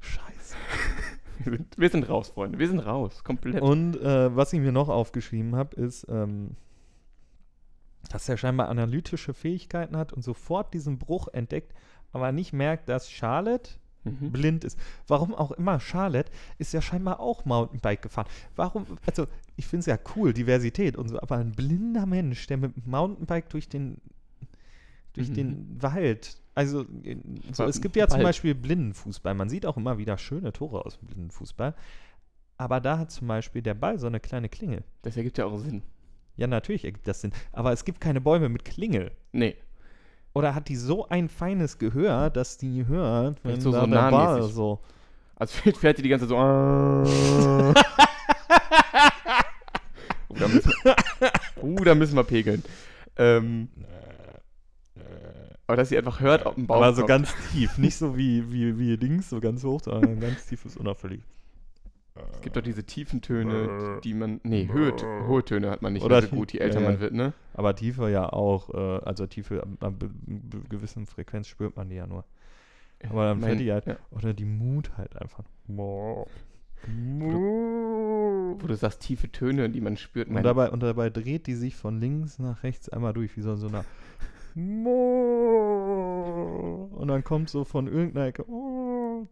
[0.00, 0.56] Scheiße.
[1.44, 2.58] Wir sind, wir sind raus, Freunde.
[2.58, 3.22] Wir sind raus.
[3.22, 3.60] Komplett.
[3.60, 6.56] Und äh, was ich mir noch aufgeschrieben habe, ist, ähm,
[8.10, 11.74] dass er scheinbar analytische Fähigkeiten hat und sofort diesen Bruch entdeckt,
[12.12, 13.72] aber nicht merkt, dass Charlotte
[14.04, 14.30] Mhm.
[14.32, 14.78] blind ist.
[15.08, 18.28] Warum auch immer, Charlotte ist ja scheinbar auch Mountainbike gefahren.
[18.54, 22.56] Warum, also ich finde es ja cool, Diversität und so, aber ein blinder Mensch, der
[22.56, 24.00] mit dem Mountainbike durch den,
[25.12, 25.34] durch Mhm.
[25.34, 27.16] den Wald, also äh,
[27.52, 28.22] so, es gibt ja zum.
[28.22, 29.34] Beispiel Blindenfußball.
[29.34, 31.74] Man sieht auch immer wieder schöne Tore aus dem Blindenfußball.
[32.56, 34.82] Aber da hat zum Beispiel der Ball so eine kleine Klingel.
[35.02, 35.82] Das ergibt ja auch Sinn.
[36.36, 37.32] Ja, natürlich ergibt das Sinn.
[37.52, 39.10] Aber es gibt keine Bäume mit Klingel.
[39.32, 39.56] Nee.
[40.32, 44.42] Oder hat die so ein feines Gehör, dass die hört, wenn so da der Ball
[44.42, 44.80] so.
[45.34, 46.36] Also vielleicht fährt die die ganze Zeit so.
[46.36, 47.72] uh,
[50.38, 50.96] da müssen wir,
[51.62, 52.62] uh, da müssen wir pegeln.
[53.18, 53.68] Ähm,
[55.66, 57.08] aber dass sie einfach hört, ob ein Baum Aber so kommt.
[57.08, 60.76] ganz tief, nicht so wie, wie, wie Dings, so ganz hoch, sondern ein ganz tiefes,
[60.76, 61.22] unauffällig.
[62.32, 64.40] Es gibt doch diese tiefen Töne, die man.
[64.42, 64.94] Nee, hohe,
[65.26, 67.12] hohe Töne hat man nicht Oder mehr so die- gut, je älter ja, man wird,
[67.12, 67.34] ne?
[67.52, 71.96] Aber tiefer ja auch, äh, also tiefe, ab be- be- gewissen Frequenz spürt man die
[71.96, 72.24] ja nur.
[73.10, 73.96] Aber dann Mein- fällt die halt, ja.
[74.12, 75.44] oder die Mut halt einfach.
[75.68, 76.26] Wo
[78.66, 80.28] du sagst, tiefe Töne, die man spürt.
[80.28, 83.56] Und dabei, und dabei dreht die sich von links nach rechts einmal durch, wie so,
[83.56, 83.84] so eine.
[84.56, 84.88] Und
[87.08, 88.46] dann kommt so von irgendeiner Ecke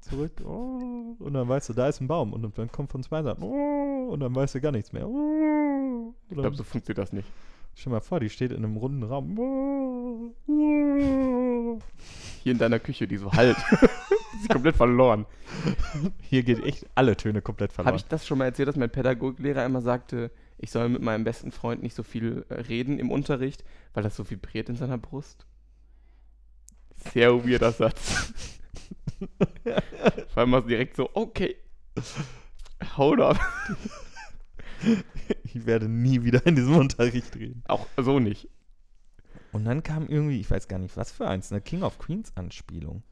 [0.01, 0.33] zurück.
[0.45, 2.35] Und dann weißt du, da ist ein Baum.
[2.35, 3.43] Und dann kommt von zwei Seiten.
[3.43, 5.09] Und dann weißt du gar nichts mehr.
[6.29, 7.27] ich glaube, so funktioniert das nicht.
[7.75, 10.35] Stell mal vor, die steht in einem runden Raum.
[12.43, 13.57] Hier in deiner Küche, die so halt.
[14.41, 15.25] ist komplett verloren.
[16.21, 17.97] Hier geht echt alle Töne komplett Habe verloren.
[17.97, 21.53] ich das schon mal erzählt, dass mein Pädagogiklehrer immer sagte, ich soll mit meinem besten
[21.53, 25.47] Freund nicht so viel äh, reden im Unterricht, weil das so vibriert in seiner Brust?
[27.13, 28.33] Sehr weirder Satz.
[30.29, 31.57] Vor allem war es direkt so, okay.
[32.97, 33.41] Hold up.
[35.45, 37.63] Ich werde nie wieder in diesem Unterricht reden.
[37.67, 38.49] Auch so nicht.
[39.53, 42.37] Und dann kam irgendwie, ich weiß gar nicht, was für eins, eine King of Queens
[42.37, 43.03] Anspielung.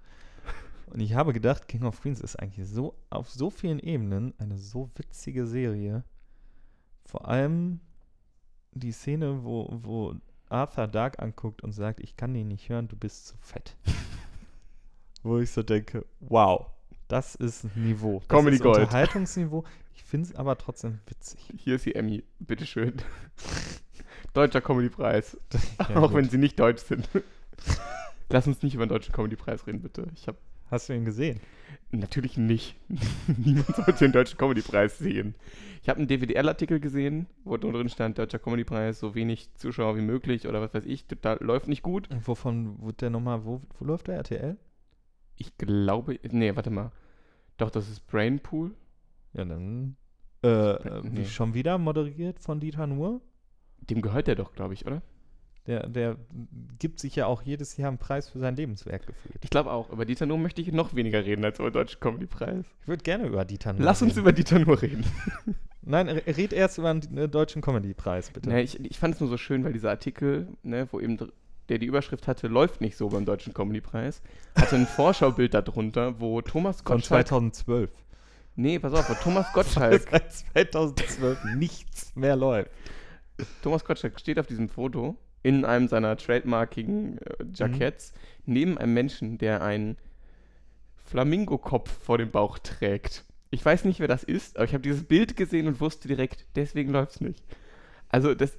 [0.86, 4.58] Und ich habe gedacht, King of Queens ist eigentlich so auf so vielen Ebenen eine
[4.58, 6.04] so witzige Serie.
[7.04, 7.80] Vor allem
[8.72, 10.14] die Szene, wo, wo
[10.48, 13.76] Arthur Dark anguckt und sagt, ich kann dich nicht hören, du bist zu fett.
[15.22, 16.66] wo ich so denke, wow,
[17.08, 18.20] das ist Niveau.
[18.20, 18.78] Das Comedy ist Gold.
[18.78, 19.64] Unterhaltungsniveau.
[19.94, 21.40] Ich finde es aber trotzdem witzig.
[21.56, 22.94] Hier ist die Emmy, bitteschön.
[24.32, 25.36] Deutscher Comedypreis.
[25.78, 26.14] Ja, auch gut.
[26.14, 27.08] wenn sie nicht deutsch sind.
[28.30, 30.06] Lass uns nicht über den deutschen Comedypreis reden, bitte.
[30.14, 30.38] Ich habe
[30.72, 31.38] Hast du ihn gesehen?
[31.90, 32.76] Natürlich nicht.
[33.36, 35.34] Niemand sollte den Deutschen Comedypreis sehen.
[35.82, 40.48] Ich habe einen DVDL-Artikel gesehen, wo drin stand, Deutscher Comedypreis, so wenig Zuschauer wie möglich
[40.48, 42.10] oder was weiß ich, total, läuft nicht gut.
[42.10, 44.56] Und Wovon wird der nochmal, wo, wo läuft der RTL?
[45.36, 46.90] Ich glaube, nee, warte mal.
[47.58, 48.74] Doch, das ist Brainpool.
[49.34, 49.96] Ja, dann
[50.42, 51.26] äh, äh, Nee.
[51.26, 53.20] schon wieder moderiert von Dieter Nuhr.
[53.90, 55.02] Dem gehört der doch, glaube ich, oder?
[55.68, 56.16] Der, der
[56.80, 59.36] gibt sich ja auch jedes Jahr einen Preis für sein Lebenswerk gefühlt.
[59.44, 59.90] Ich glaube auch.
[59.90, 62.64] Über Dieter Nuhr möchte ich noch weniger reden als über den Deutschen Comedypreis.
[62.82, 64.20] Ich würde gerne über Dieter Nuhr Lass uns reden.
[64.20, 65.04] über Dieter Nuhr reden.
[65.82, 68.48] Nein, re- red erst über den äh, deutschen Comedy-Preis, bitte.
[68.48, 71.16] Nee, ich, ich fand es nur so schön, weil dieser Artikel, ne, wo eben,
[71.68, 74.20] der die Überschrift hatte, läuft nicht so beim Deutschen Comedypreis,
[74.56, 77.90] hatte ein Vorschaubild darunter, wo Thomas Von Gottschalk 2012.
[78.56, 80.08] Nee, pass auf, Thomas Gottschalk.
[80.10, 82.70] seit 2012 nichts mehr läuft.
[83.62, 88.12] Thomas Gottschalk steht auf diesem Foto in einem seiner trademarkigen äh, Jacketts
[88.46, 89.96] neben einem Menschen, der einen
[91.04, 93.24] Flamingo-Kopf vor dem Bauch trägt.
[93.50, 96.46] Ich weiß nicht, wer das ist, aber ich habe dieses Bild gesehen und wusste direkt,
[96.56, 97.44] deswegen läuft es nicht.
[98.08, 98.56] Also das,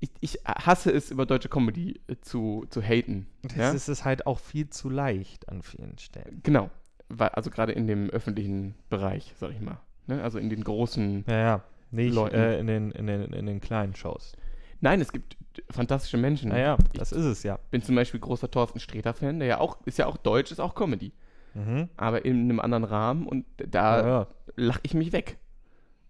[0.00, 3.26] ich, ich hasse es, über deutsche Comedy äh, zu, zu haten.
[3.42, 3.70] Das ja?
[3.72, 6.40] ist es halt auch viel zu leicht an vielen Stellen.
[6.42, 6.70] Genau.
[7.18, 9.78] Also gerade in dem öffentlichen Bereich, sag ich mal.
[10.06, 10.22] Ne?
[10.22, 11.24] Also in den großen.
[11.28, 11.64] Ja, ja.
[11.92, 12.34] Nicht Leuten.
[12.34, 14.32] äh, in, den, in, den, in den kleinen Shows.
[14.80, 15.36] Nein, es gibt
[15.70, 16.50] fantastische Menschen.
[16.50, 17.58] Naja, das ist es ja.
[17.70, 20.74] bin zum Beispiel großer Thorsten Sträter-Fan, der ja auch, ist ja auch deutsch, ist auch
[20.74, 21.12] Comedy.
[21.54, 21.88] Mhm.
[21.96, 24.26] Aber in einem anderen Rahmen und da Ja, ja.
[24.56, 25.38] lache ich mich weg.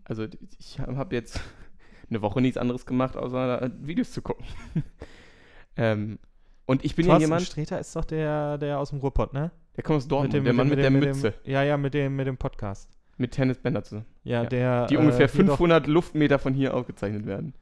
[0.04, 0.26] Also
[0.58, 1.40] ich habe jetzt
[2.10, 4.44] eine Woche nichts anderes gemacht, außer Videos zu gucken.
[5.76, 6.18] ähm,
[6.66, 9.50] und ich bin Thorsten ja jemand, Sträter ist doch der, der aus dem Ruhrpott, ne?
[9.76, 11.94] der kommt aus Dortmund, dem- der Mann mit, der dem- Mütze, Dem, ja, ja, mit
[11.94, 12.90] dem, mit dem Podcast.
[13.18, 14.48] mit Tennis Bender zusammen, Ja, Ja.
[14.48, 14.86] der.
[14.86, 17.54] die äh, ungefähr hier doch- 500 Luftmeter von hier aufgezeichnet werden.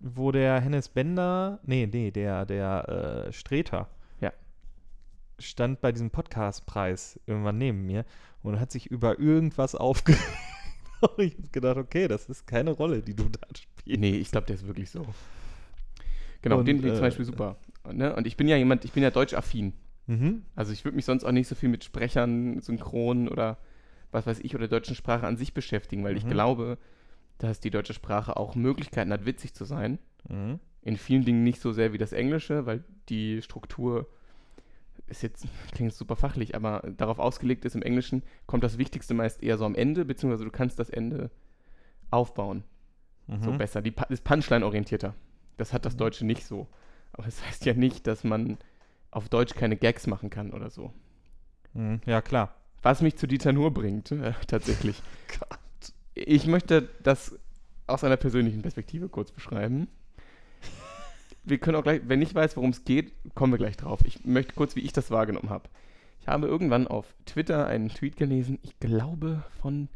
[0.00, 3.88] Wo der Hennes Bender, nee, nee, der, der äh, Streter,
[4.20, 4.32] Ja.
[5.38, 8.04] stand bei diesem Podcastpreis irgendwann neben mir
[8.42, 10.22] und hat sich über irgendwas aufgeregt.
[11.00, 14.00] Und ich hab gedacht, okay, das ist keine Rolle, die du da spielst.
[14.00, 15.06] Nee, ich glaube, der ist wirklich so.
[16.42, 17.56] Genau, Und, den finde ich zum äh, Beispiel super.
[17.92, 18.14] Ne?
[18.14, 19.72] Und ich bin ja jemand, ich bin ja deutsch-affin.
[20.06, 20.42] Mhm.
[20.54, 23.58] Also ich würde mich sonst auch nicht so viel mit Sprechern, Synchronen oder
[24.12, 26.30] was weiß ich oder der deutschen Sprache an sich beschäftigen, weil ich Mhm.
[26.30, 26.78] glaube,
[27.38, 29.98] dass die deutsche Sprache auch Möglichkeiten hat, witzig zu sein.
[30.28, 30.58] Mhm.
[30.82, 34.06] In vielen Dingen nicht so sehr wie das Englische, weil die Struktur
[35.08, 39.14] ist jetzt, klingt jetzt super fachlich, aber darauf ausgelegt ist, im Englischen kommt das Wichtigste
[39.14, 41.30] meist eher so am Ende, beziehungsweise du kannst das Ende
[42.10, 42.62] aufbauen.
[43.40, 43.58] So Mhm.
[43.58, 43.82] besser.
[43.82, 45.14] Die ist Punchline-orientierter.
[45.56, 45.98] Das hat das Mhm.
[45.98, 46.68] Deutsche nicht so.
[47.12, 48.56] Aber das heißt ja nicht, dass man
[49.10, 50.92] auf Deutsch keine Gags machen kann oder so.
[51.74, 52.00] Mhm.
[52.06, 52.54] Ja, klar.
[52.82, 55.02] Was mich zu Dieter Nuhr bringt, äh, tatsächlich.
[56.18, 57.38] Ich möchte das
[57.86, 59.88] aus einer persönlichen Perspektive kurz beschreiben.
[61.44, 64.00] Wir können auch gleich, wenn ich weiß, worum es geht, kommen wir gleich drauf.
[64.04, 65.68] Ich möchte kurz, wie ich das wahrgenommen habe.
[66.20, 69.88] Ich habe irgendwann auf Twitter einen Tweet gelesen, ich glaube von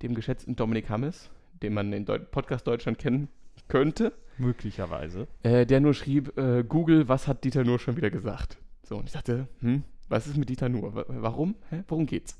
[0.00, 1.28] dem geschätzten Dominik Hammes,
[1.62, 3.28] den man in Deu Podcast Deutschland kennen
[3.68, 5.28] könnte, Möglicherweise.
[5.42, 8.56] äh, der nur schrieb, äh, Google, was hat Dieter Nuhr schon wieder gesagt?
[8.82, 10.94] So, und ich dachte, hm, was ist mit Dieter Nuhr?
[10.94, 11.54] Wa- Warum?
[11.70, 11.82] Hä?
[11.88, 12.38] Worum geht's?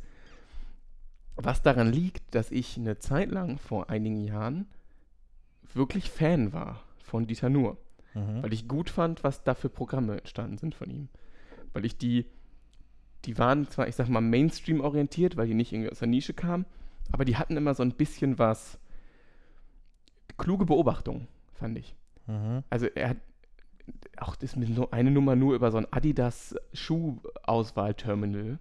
[1.36, 4.66] Was daran liegt, dass ich eine Zeit lang vor einigen Jahren
[5.72, 7.76] wirklich Fan war von Dieter Nuhr.
[8.14, 8.42] Mhm.
[8.42, 11.08] Weil ich gut fand, was da für Programme entstanden sind von ihm.
[11.72, 12.26] Weil ich die,
[13.24, 16.34] die waren zwar, ich sag mal, Mainstream orientiert, weil die nicht irgendwie aus der Nische
[16.34, 16.66] kamen,
[17.12, 18.78] aber die hatten immer so ein bisschen was,
[20.38, 21.94] kluge Beobachtung, fand ich.
[22.26, 22.62] Mhm.
[22.70, 23.16] Also er hat
[24.16, 28.58] auch das mit nur eine Nummer nur über so ein Adidas Schuhauswahlterminal.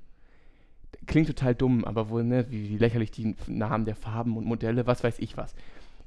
[1.07, 4.85] Klingt total dumm, aber wohl, ne, wie, wie lächerlich die Namen der Farben und Modelle,
[4.87, 5.55] was weiß ich was.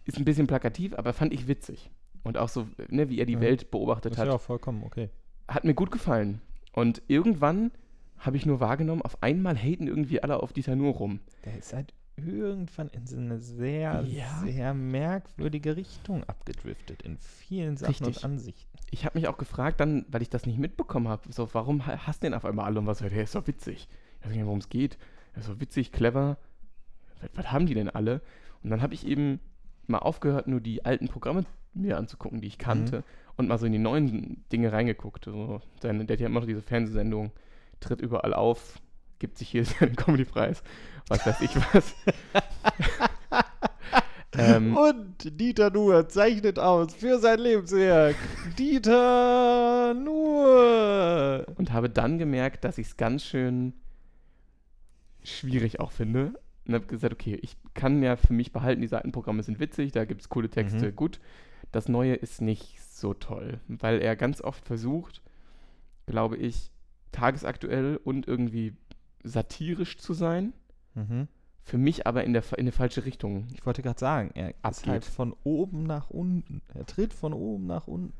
[0.04, 1.90] Ist ein bisschen plakativ, aber fand ich witzig.
[2.22, 3.40] Und auch so, ne, wie er die Mhm.
[3.40, 5.10] Welt beobachtet Ist hat, ja auch vollkommen okay.
[5.48, 6.40] hat mir gut gefallen.
[6.72, 7.70] Und irgendwann
[8.18, 11.20] habe ich nur wahrgenommen, auf einmal haten irgendwie alle auf Dieter Nuhr rum.
[11.44, 14.40] Der ist halt irgendwann in so eine sehr, Ja.
[14.42, 18.16] sehr merkwürdige Richtung abgedriftet in vielen Sachen Richtig.
[18.16, 18.78] und Ansichten.
[18.90, 22.06] Ich habe mich auch gefragt dann, weil ich das nicht mitbekommen habe, so, warum ha-
[22.06, 23.88] hasst den auf einmal alle und was, der ist doch witzig.
[24.26, 24.98] Ich weiß nicht, worum es geht.
[25.36, 26.36] Ist so witzig, clever.
[27.20, 28.22] Was, was haben die denn alle?
[28.64, 29.38] Und dann habe ich eben
[29.86, 33.04] mal aufgehört, nur die alten Programme mir anzugucken, die ich kannte,
[33.36, 35.26] und mal so in die neuen Dinge reingeguckt.
[35.26, 37.30] So, seine, der hat ja immer noch diese Fernsehsendung,
[37.78, 38.80] tritt überall auf,
[39.20, 40.64] gibt sich hier seinen Comedy-Preis,
[41.08, 41.94] was weiß ich was.
[44.38, 48.16] ähm, Und Dieter Nuhr zeichnet aus für sein Lebenswerk.
[48.58, 51.46] Dieter Nuhr.
[51.54, 53.74] und habe dann gemerkt, dass ich es ganz schön
[55.26, 56.38] schwierig auch finde.
[56.66, 60.04] Und habe gesagt, okay, ich kann ja für mich behalten, die Seitenprogramme sind witzig, da
[60.04, 60.96] gibt es coole Texte, Mhm.
[60.96, 61.20] gut.
[61.72, 65.22] Das Neue ist nicht so toll, weil er ganz oft versucht,
[66.06, 66.70] glaube ich,
[67.12, 68.74] tagesaktuell und irgendwie
[69.22, 70.52] satirisch zu sein.
[70.94, 71.28] Mhm.
[71.62, 73.48] Für mich aber in, der, in eine falsche Richtung.
[73.52, 74.86] Ich wollte gerade sagen, er Abgeht.
[74.86, 76.62] halt von oben nach unten.
[76.74, 78.12] Er tritt von oben nach unten.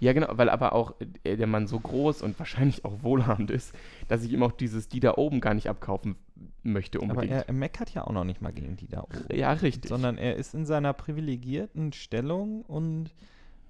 [0.00, 0.94] Ja, genau, weil aber auch
[1.24, 3.74] äh, der Mann so groß und wahrscheinlich auch wohlhabend ist,
[4.06, 6.16] dass ich ihm auch dieses die da oben gar nicht abkaufen
[6.62, 7.32] möchte Aber unbedingt.
[7.32, 9.24] er, er meckert ja auch noch nicht mal gegen die da oben.
[9.34, 9.88] ja, richtig.
[9.88, 13.14] Sondern er ist in seiner privilegierten Stellung und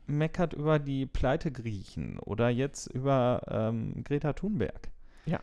[0.06, 4.88] meckert über die Pleitegriechen oder jetzt über ähm, Greta Thunberg.
[5.26, 5.40] Ja.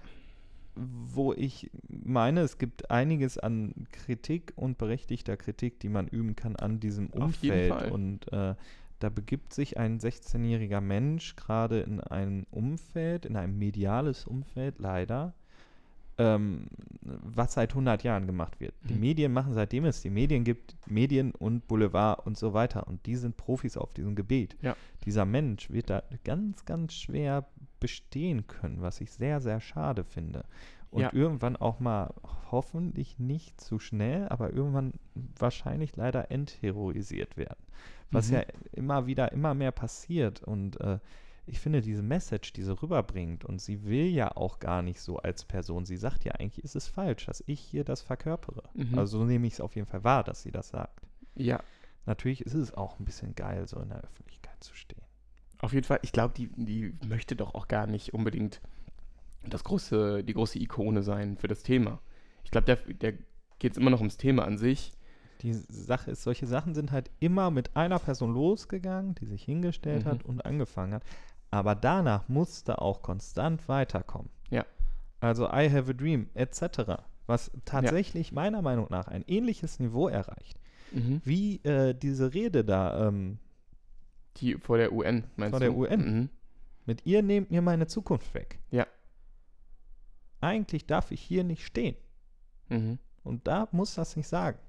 [0.76, 6.56] Wo ich meine, es gibt einiges an Kritik und berechtigter Kritik, die man üben kann
[6.58, 7.74] an diesem Auf jeden Umfeld.
[7.74, 7.92] Fall.
[7.92, 8.56] Und äh,
[9.00, 15.34] da begibt sich ein 16-jähriger Mensch gerade in ein Umfeld, in ein mediales Umfeld leider,
[16.18, 16.68] ähm,
[17.02, 18.74] was seit 100 Jahren gemacht wird.
[18.88, 19.00] Die Mhm.
[19.02, 22.88] Medien machen, seitdem es die Medien gibt, Medien und Boulevard und so weiter.
[22.88, 24.56] Und die sind Profis auf diesem Gebiet.
[24.62, 24.78] Ja.
[25.04, 27.46] Dieser Mensch wird da ganz, ganz schwer
[27.82, 30.46] bestehen können, was ich sehr, sehr schade finde.
[30.96, 31.14] Und Ja.
[31.14, 32.14] irgendwann auch mal,
[32.52, 34.94] hoffentlich nicht zu schnell, aber irgendwann
[35.38, 37.60] wahrscheinlich leider entheroisiert werden.
[38.12, 38.34] Was Mhm.
[38.36, 40.42] ja immer wieder, immer mehr passiert.
[40.44, 41.00] Und äh,
[41.48, 45.18] ich finde diese Message, die sie rüberbringt, und sie will ja auch gar nicht so
[45.18, 45.86] als Person.
[45.86, 48.64] Sie sagt ja eigentlich, ist es falsch, dass ich hier das verkörpere.
[48.74, 48.98] Mhm.
[48.98, 51.06] Also so nehme ich es auf jeden Fall wahr, dass sie das sagt.
[51.36, 51.60] Ja,
[52.06, 55.02] Natürlich ist es auch ein bisschen geil, so in der Öffentlichkeit zu stehen.
[55.60, 56.00] auf jeden Fall.
[56.04, 58.62] Ich glaube, die, die möchte doch auch gar nicht unbedingt
[59.50, 62.00] das große, die große Ikone sein für das Thema.
[62.44, 63.14] Ich glaube, der, der
[63.60, 64.92] geht es immer noch ums Thema an sich.
[65.42, 70.06] Die Sache ist, solche Sachen sind halt immer mit einer Person losgegangen, die sich hingestellt
[70.06, 70.10] Mhm.
[70.10, 71.04] hat und angefangen hat.
[71.52, 74.30] Aber danach musste auch konstant weiterkommen.
[74.50, 74.66] Ja.
[75.20, 77.02] Also I have a dream etc.
[77.28, 80.60] Was tatsächlich meiner Meinung nach ein ähnliches Niveau erreicht.
[80.92, 81.22] Mhm.
[81.24, 83.40] Wie äh, diese Rede da ähm,
[84.38, 85.66] Die vor der UN, meinst Vor du?
[85.66, 86.00] der UN.
[86.20, 86.30] Mhm.
[86.86, 88.60] mit ihr nehmt mir meine Zukunft weg.
[88.70, 88.86] Ja.
[90.46, 91.96] Eigentlich darf ich hier nicht stehen.
[92.70, 93.00] Mhm.
[93.24, 94.60] Und da muss das nicht sagen.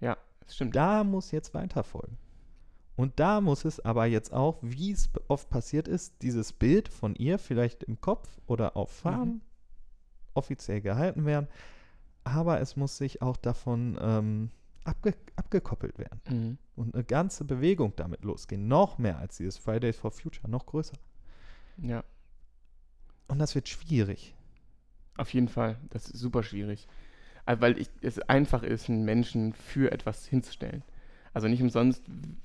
[0.00, 0.76] Ja, das stimmt.
[0.76, 2.16] Da muss jetzt weiterfolgen.
[2.94, 7.16] Und da muss es aber jetzt auch, wie es oft passiert ist, dieses Bild von
[7.16, 9.40] ihr vielleicht im Kopf oder auf Fahnen
[10.34, 11.48] offiziell gehalten werden.
[12.22, 14.50] Aber es muss sich auch davon ähm,
[14.84, 16.20] abge abgekoppelt werden.
[16.28, 16.58] Mhm.
[16.76, 18.68] Und eine ganze Bewegung damit losgehen.
[18.68, 20.96] Noch mehr als dieses Fridays for Future, noch größer.
[21.78, 22.04] Ja,
[23.28, 24.34] Und das wird schwierig.
[25.16, 25.78] auf jeden Fall.
[25.90, 26.86] Das ist super schwierig.
[27.44, 30.82] Also, weil ich, es einfach ist, einen Menschen für etwas hinzustellen.
[31.34, 32.02] Also nicht umsonst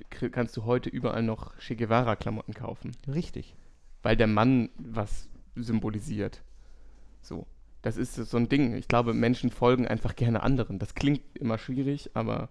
[0.09, 2.91] kannst du heute überall noch Che Guevara-Klamotten kaufen.
[3.07, 3.55] Richtig.
[4.03, 6.43] weil der Mann was symbolisiert.
[7.21, 7.47] So.
[7.81, 8.75] Das ist so ein Ding.
[8.75, 10.79] Ich glaube, Menschen folgen einfach gerne anderen.
[10.79, 12.49] Das klingt immer schwierig, aber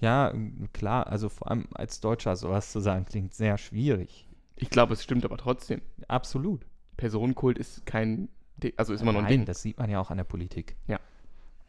[0.00, 0.34] Ja,
[0.72, 4.28] klar, also vor allem als Deutscher sowas zu sagen, klingt sehr schwierig.
[4.56, 5.82] ich glaube, es stimmt aber trotzdem.
[6.08, 6.66] Absolut.
[6.96, 8.28] Personenkult ist kein,
[8.76, 9.44] also ist immer noch ein Nein, Ding.
[9.46, 10.76] das sieht man ja auch an der Politik.
[10.86, 11.00] Ja.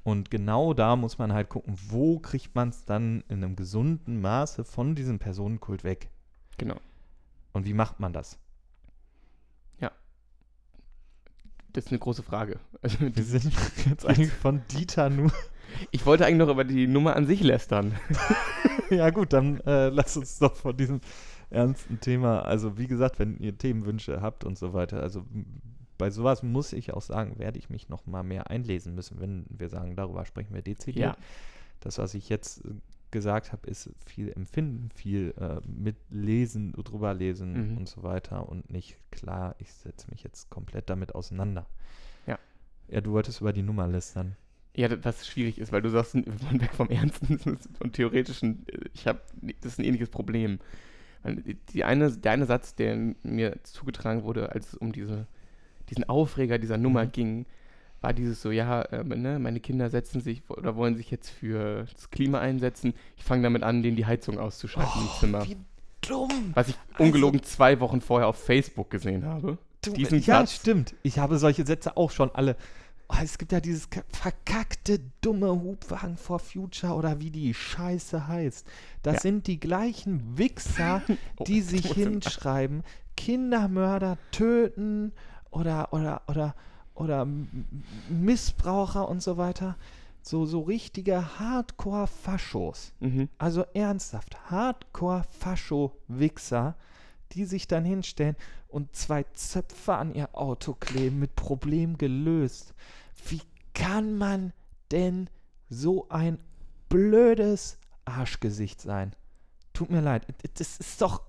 [0.04, 4.20] Und genau da muss man halt gucken, wo kriegt man es dann in einem gesunden
[4.22, 6.10] Maße von diesem Personenkult weg?
[6.58, 6.76] Genau.
[7.54, 8.38] Und wie macht man das?
[11.74, 12.60] Das ist eine große Frage.
[12.82, 13.54] Also, Wir sind
[13.90, 15.32] jetzt eigentlich von Dieter nur.
[15.92, 17.96] ich wollte eigentlich noch über die Nummer an sich lästern.
[18.90, 21.00] ja, gut, dann äh, lass uns doch von diesem
[21.54, 22.42] ernsten Thema.
[22.42, 25.26] Also, wie gesagt, wenn ihr Themenwünsche habt und so weiter, also
[25.98, 29.46] bei sowas muss ich auch sagen, werde ich mich noch mal mehr einlesen müssen, wenn
[29.50, 31.16] wir sagen, darüber sprechen wir dezidiert.
[31.16, 31.18] Ja.
[31.80, 32.70] Das, was ich jetzt äh,
[33.12, 37.78] gesagt habe, ist viel Empfinden, viel äh, mitlesen, drüber lesen Mhm.
[37.78, 41.66] und so weiter und nicht klar, ich setze mich jetzt komplett damit auseinander.
[42.26, 42.40] Ja.
[42.90, 44.36] Ja, du wolltest über die Nummer lästern.
[44.76, 47.40] Ja, das- was schwierig ist, weil du sagst, wir wollen weg vom Ernsten
[47.80, 48.66] und Theoretischen.
[48.68, 49.20] äh, Ich habe,
[49.62, 50.60] das ist ein ähnliches Problem.
[51.26, 55.28] Die eine, der eine Satz, der mir zugetragen wurde, als es um diese,
[55.90, 57.12] diesen Aufreger dieser Nummer Mhm.
[57.12, 57.46] ging,
[58.02, 61.86] war dieses so, ja, äh, ne, meine Kinder setzen sich oder wollen sich jetzt für
[61.94, 62.94] das Klima einsetzen.
[63.16, 65.46] Ich fange damit an, denen die Heizung auszuschalten im Zimmer.
[65.48, 65.56] Wie
[66.02, 66.52] dumm!
[66.54, 69.58] Was ich Also- ungelogen zwei Wochen vorher auf Facebook gesehen habe.
[69.86, 70.56] Du, Diesen ja, Satz.
[70.56, 70.96] stimmt.
[71.04, 72.58] Ich habe solche Sätze auch schon alle.
[73.16, 78.28] Oh, es gibt ja dieses ka- verkackte, dumme Hubwagen for Future oder wie die Scheiße
[78.28, 78.66] heißt.
[79.04, 79.20] Das Ja.
[79.22, 81.02] sind die gleichen Wichser,
[81.38, 82.84] Oh, die ich sich hinschreiben,
[83.16, 85.12] Kindermörder töten
[85.52, 86.56] oder, oder, oder,
[86.96, 87.28] oder
[88.10, 89.78] Missbraucher und so weiter.
[90.24, 92.94] So, so richtige Hardcore-Faschos.
[93.02, 93.30] Mhm.
[93.38, 96.76] Also ernsthaft, Hardcore-Fascho-Wichser,
[97.34, 98.36] die sich dann hinstellen
[98.70, 102.74] und zwei Zöpfe an ihr Auto kleben mit Problem gelöst.
[103.28, 103.42] Wie
[103.74, 104.54] kann man
[104.92, 105.30] denn
[105.70, 106.40] so ein
[106.90, 109.16] blödes Arschgesicht sein?
[109.74, 111.22] Tut mir leid, das ist doch.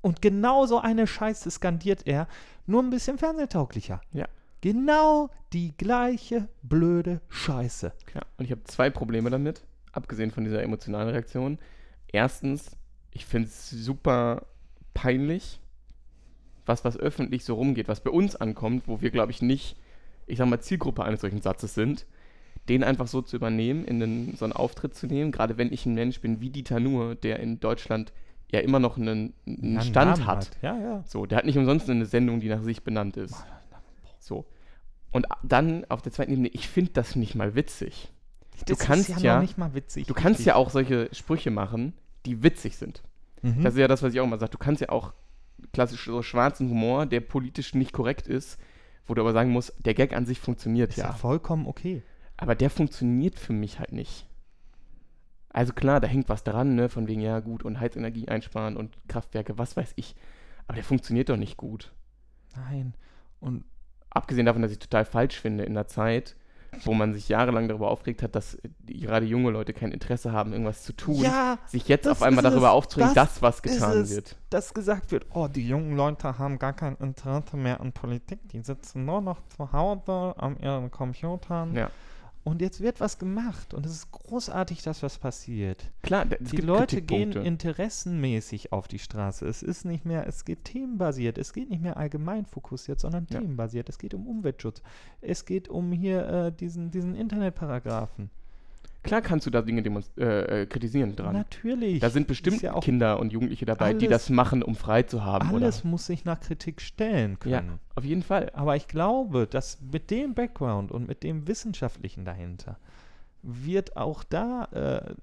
[0.00, 2.28] Und genau so eine Scheiße skandiert er,
[2.66, 4.00] nur ein bisschen fernsehtauglicher.
[4.12, 4.28] Ja.
[4.60, 7.92] Genau die gleiche blöde Scheiße.
[8.14, 11.58] Ja, und ich habe zwei Probleme damit, abgesehen von dieser emotionalen Reaktion.
[12.12, 12.76] Erstens,
[13.10, 14.46] ich finde es super
[14.94, 15.60] peinlich,
[16.64, 19.76] was, was öffentlich so rumgeht, was bei uns ankommt, wo wir, glaube ich, nicht,
[20.26, 22.06] ich sag mal, Zielgruppe eines solchen Satzes sind,
[22.68, 25.84] den einfach so zu übernehmen, in den, so einen Auftritt zu nehmen, gerade wenn ich
[25.86, 28.12] ein Mensch bin wie Dieter Nuhr, der in Deutschland
[28.50, 30.50] ja immer noch einen, einen Ja, Stand Namen hat.
[30.62, 31.04] Ja, ja.
[31.06, 33.34] So, der hat nicht umsonst eine Sendung, die nach sich benannt ist.
[34.20, 34.44] So.
[35.10, 38.10] Und dann auf der zweiten Ebene, ich finde das nicht mal witzig.
[38.66, 40.06] Du kannst ja- noch nicht mal witzig.
[40.06, 41.94] Du kannst ja auch solche Sprüche machen,
[42.26, 43.02] die witzig sind.
[43.42, 43.62] Mhm.
[43.64, 44.52] Das ist ja das, was ich auch immer sage.
[44.52, 45.12] Du kannst ja auch
[45.72, 48.58] klassisch so schwarzen Humor, der politisch nicht korrekt ist,
[49.06, 51.12] wo du aber sagen musst, der Gag an sich funktioniert Ist ja ja.
[51.12, 52.02] vollkommen okay.
[52.36, 54.26] Aber der funktioniert für mich halt nicht.
[55.50, 58.96] Also klar, da hängt was dran, ne, von wegen, ja gut, und Heizenergie einsparen und
[59.08, 60.14] Kraftwerke, was weiß ich.
[60.66, 61.92] Aber der funktioniert doch nicht gut.
[62.56, 62.94] Nein.
[63.38, 63.64] Und
[64.14, 66.36] Abgesehen davon, dass ich total falsch finde in der Zeit,
[66.84, 70.52] wo man sich jahrelang darüber aufgeregt hat, dass äh, gerade junge Leute kein Interesse haben,
[70.52, 72.50] irgendwas zu tun, ja, sich jetzt auf einmal es.
[72.50, 74.14] darüber aufzuregen, Das dass was getan es.
[74.14, 74.36] wird.
[74.50, 78.60] dass gesagt wird, oh, die jungen Leute haben gar kein Interesse mehr an Politik, die
[78.60, 81.74] sitzen nur noch zu Hause an ihren Computern.
[81.74, 81.90] Ja.
[82.44, 85.92] Und jetzt wird was gemacht und es ist großartig, dass was passiert.
[86.02, 89.46] Klar, Die Leute gehen interessenmäßig auf die Straße.
[89.46, 93.38] Es ist nicht mehr, es geht themenbasiert, es geht nicht mehr allgemein fokussiert, sondern Ja.
[93.38, 93.88] themenbasiert.
[93.88, 94.82] Es geht um Umweltschutz.
[95.20, 98.30] Es geht um hier äh, diesen, diesen Internetparagraphen.
[99.02, 99.82] Klar kannst du da Dinge
[100.16, 101.34] äh, äh, kritisieren dran.
[101.34, 101.98] Natürlich.
[102.00, 105.02] Da sind bestimmt ja auch Kinder und Jugendliche dabei, die alles- das machen, um frei
[105.02, 105.48] zu haben.
[105.54, 105.90] Alles Oder?
[105.90, 107.80] muss sich nach Kritik stellen Ja, können.
[107.96, 108.50] auf jeden Fall.
[108.54, 112.78] Aber ich glaube, dass mit dem Background und mit dem Wissenschaftlichen dahinter
[113.42, 115.14] wird auch da äh,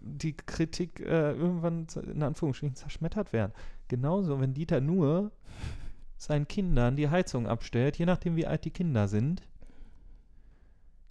[0.00, 3.52] die Kritik äh, irgendwann in Anführungsstrichen zerschmettert werden.
[3.88, 5.32] Genauso, wenn Dieter nur
[6.16, 9.42] seinen Kindern die Heizung abstellt, je nachdem wie alt die Kinder sind,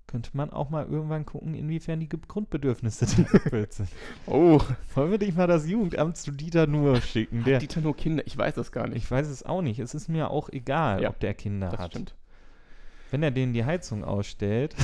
[0.07, 3.89] könnte man auch mal irgendwann gucken, inwiefern die Grundbedürfnisse denn erfüllt sind.
[4.27, 4.59] Oh,
[4.93, 7.43] Wollen wir nicht mal das Jugendamt zu Dieter nur schicken?
[7.43, 8.23] Der, hat Dieter nur Kinder?
[8.25, 8.97] Ich weiß das gar nicht.
[9.03, 9.79] ich weiß es auch nicht.
[9.79, 11.91] Es ist mir auch egal, Ja, ob der Kinder das hat.
[11.91, 12.15] stimmt.
[13.11, 14.75] Wenn er denen die Heizung ausstellt,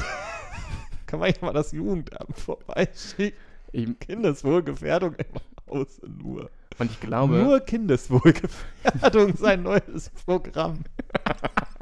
[1.05, 3.38] kann man ja mal das Jugendamt vorbeischicken.
[3.74, 5.26] Ich, Kindeswohlgefährdung im
[5.69, 6.49] Hause nur.
[6.80, 10.80] und ich glaube, Nur Kindeswohlgefährdung, sein neues Programm.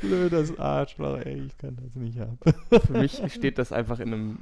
[0.00, 2.38] Blödes Arschloch, ey, ich kann das nicht haben.
[2.86, 4.38] für mich steht das einfach in einem.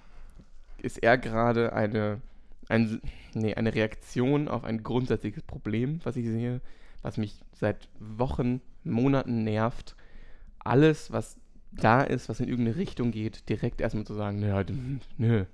[0.83, 2.21] Ist er gerade eine,
[2.69, 3.01] ein,
[3.35, 6.61] nee, eine Reaktion auf ein grundsätzliches Problem, was ich sehe,
[7.03, 9.97] was mich seit Wochen, Monaten nervt.
[10.59, 11.37] Alles, was
[11.73, 14.65] da ist, was in irgendeine Richtung geht, direkt erstmal zu sagen, nö,
[15.17, 15.45] nö.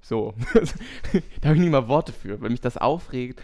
[0.00, 0.34] So.
[1.40, 3.42] da habe ich nicht mal Worte für, weil mich das aufregt,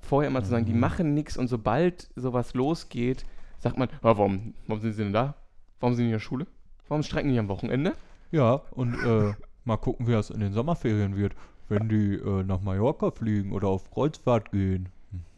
[0.00, 0.80] vorher immer zu sagen, die Mhm.
[0.80, 3.24] machen nichts und sobald sowas losgeht,
[3.58, 5.34] sagt man, "Ah, warum, warum sind sie denn da?
[5.80, 6.46] Warum sind die in der Schule?
[6.88, 7.92] Warum streiken die am Wochenende?
[8.30, 9.32] Ja, und äh,
[9.64, 11.34] mal gucken, wie das in den Sommerferien wird,
[11.68, 14.88] wenn die äh, nach Mallorca fliegen oder auf Kreuzfahrt gehen.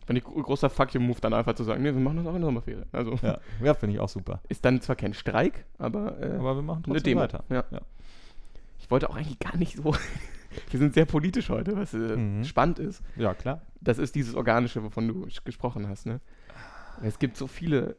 [0.06, 2.34] Wenn ich großer Fuck you Move dann einfach zu sagen, nee, wir machen das auch
[2.34, 2.86] in der Sommerferien.
[2.92, 4.40] Also Ja, ja finde ich auch super.
[4.48, 7.44] ist dann zwar kein Streik, aber, äh, Aber wir machen eine trotzdem weiter.
[7.48, 7.64] Ja.
[7.70, 7.80] Ja.
[8.80, 9.84] Ich wollte auch eigentlich gar nicht so.
[10.70, 12.44] wir sind sehr politisch heute, was äh, Mhm.
[12.44, 13.02] spannend ist.
[13.16, 13.60] Ja, klar.
[13.80, 16.06] Das ist dieses Organische, wovon du gesprochen hast.
[16.06, 16.20] Ne?
[17.02, 17.96] Es gibt so viele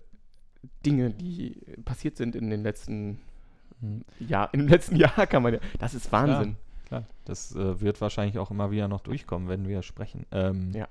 [0.86, 3.20] Dinge, die passiert sind in den letzten
[3.82, 4.04] Mhm.
[4.20, 5.60] Jahr, im letzten Jahr kann man ja.
[5.80, 6.56] Das ist Wahnsinn.
[6.86, 10.26] Klar, das äh, wird wahrscheinlich auch immer wieder noch durchkommen, wenn wir sprechen.
[10.32, 10.88] Ähm, Ja.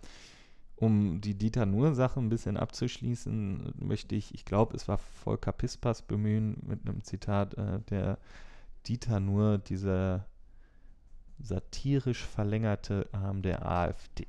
[0.76, 6.00] Um die Dieter Nuhr-Sache ein bisschen abzuschließen, möchte ich, ich glaube, es war Volker Pispas
[6.00, 8.18] bemühen mit einem Zitat, äh, der
[8.86, 10.24] Dieter Nuhr, dieser
[11.38, 14.26] satirisch verlängerte Arm der AfD.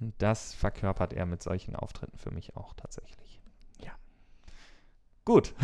[0.00, 3.23] Und das verkörpert er mit solchen Auftritten für mich auch tatsächlich.
[5.24, 5.54] Gut.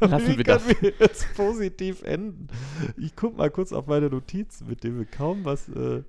[0.00, 0.82] Lassen Wie wir können das.
[0.82, 2.48] wir jetzt positiv enden?
[2.96, 5.68] Ich gucke mal kurz auf meine Notizen, mit denen wir kaum was.
[5.68, 6.02] Äh,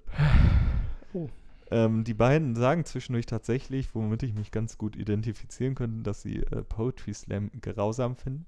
[1.14, 1.30] Oh.
[1.72, 6.40] ähm, die beiden sagen zwischendurch tatsächlich, womit ich mich ganz gut identifizieren könnte, dass sie
[6.40, 8.46] äh, Poetry Slam grausam finden.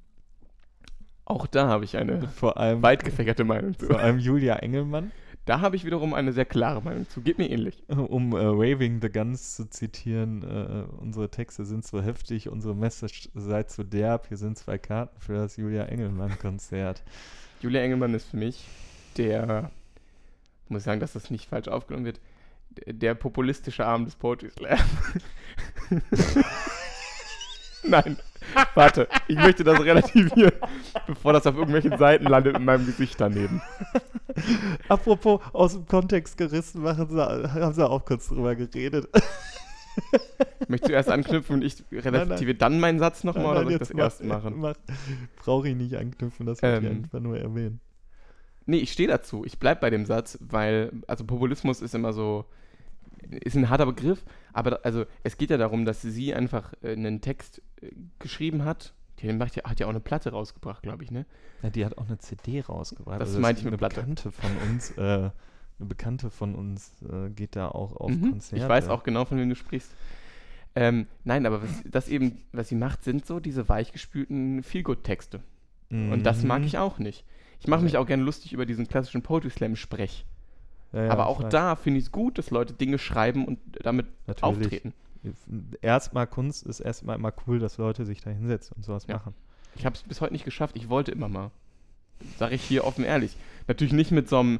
[1.23, 3.85] Auch da habe ich eine Vor allem, weit gefächerte Meinung zu.
[3.85, 5.11] vor allem Julia Engelmann,
[5.47, 7.21] Da habe ich wiederum eine sehr klare Meinung zu.
[7.21, 7.81] Geht mir ähnlich.
[7.87, 10.43] um äh, Waving the Guns zu zitieren.
[10.43, 14.27] Äh, unsere Texte sind so heftig, unsere Message sei zu derb.
[14.27, 17.01] Hier sind zwei Karten für das Julia Engelmann-Konzert.
[17.61, 18.67] Julia Engelmann ist für mich
[19.15, 19.71] der,
[20.67, 22.19] muss ich sagen, dass das nicht falsch aufgenommen wird,
[22.71, 24.79] der, der populistische Arm des Poetry Slam.
[27.87, 28.17] Nein,
[28.75, 30.51] warte, ich möchte das relativieren,
[31.05, 33.61] bevor das auf irgendwelchen Seiten landet mit meinem Gesicht daneben.
[34.87, 39.07] Apropos aus dem Kontext gerissen, machen sie, haben sie auch kurz drüber geredet.
[40.59, 43.91] Ich möchte zuerst anknüpfen und ich relativiere dann meinen Satz nochmal oder soll ich das
[43.91, 44.55] erst machen?
[44.57, 44.75] Mach,
[45.37, 47.79] Brauche ich nicht anknüpfen, das wollte ich Ähm, einfach nur erwähnen.
[48.67, 49.43] Nee, ich stehe dazu.
[49.45, 52.45] Ich bleibe bei dem Satz, weil, also Populismus ist immer so,
[53.29, 57.21] ist ein harter Begriff, aber also es geht ja darum, dass sie einfach äh, einen
[57.21, 57.89] Text äh,
[58.19, 58.93] geschrieben hat.
[59.19, 61.25] Die macht ja, hat ja auch eine Platte rausgebracht, glaube ich, ne?
[61.63, 63.19] Ja, die hat auch eine CD rausgebracht.
[63.19, 64.01] Das Also meinte ich eine mit Platte.
[64.01, 65.31] Bekannte von uns, äh, eine
[65.79, 68.29] Bekannte von uns äh, geht da auch auf Mhm.
[68.31, 68.63] Konzerte.
[68.63, 69.91] Ich weiß auch genau, von wem du sprichst.
[70.75, 75.41] Ähm, nein, aber was, das eben, was sie macht, sind so diese weichgespülten Feelgood-Texte.
[75.89, 76.67] Und das mag Mhm.
[76.67, 77.23] ich auch nicht.
[77.59, 80.25] Ich mache mich auch gerne lustig über diesen klassischen Poetry Slam-Sprech.
[80.93, 81.49] Ja, ja, aber auch weiß.
[81.51, 84.43] da finde ich es gut, dass Leute Dinge schreiben und damit Natürlich.
[84.43, 84.93] auftreten.
[85.81, 89.15] erstmal Kunst ist erstmal immer cool, dass Leute sich da hinsetzen und sowas Ja.
[89.15, 89.33] machen.
[89.75, 90.75] Ich habe es bis heute nicht geschafft.
[90.75, 91.51] Ich wollte immer mal.
[92.39, 93.35] Sag ich hier offen ehrlich.
[93.67, 94.59] Natürlich nicht mit so einem,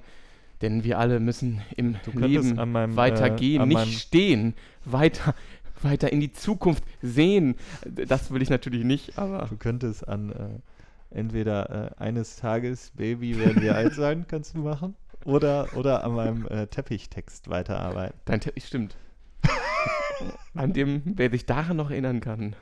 [0.62, 4.54] denn wir alle müssen im Leben meinem, weitergehen, äh, nicht stehen,
[4.86, 5.34] weiter,
[5.82, 7.56] weiter in die Zukunft sehen.
[7.86, 13.40] Das will ich natürlich nicht, aber Du könntest an äh, entweder äh, eines Tages Baby
[13.40, 14.96] werden wir alt sein, kannst du machen,
[15.28, 18.18] oder, oder an meinem äh, Teppichtexst weiterarbeiten.
[18.26, 18.96] dein Teppich stimmt.
[20.56, 22.56] An dem, wer sich daran noch erinnern kann.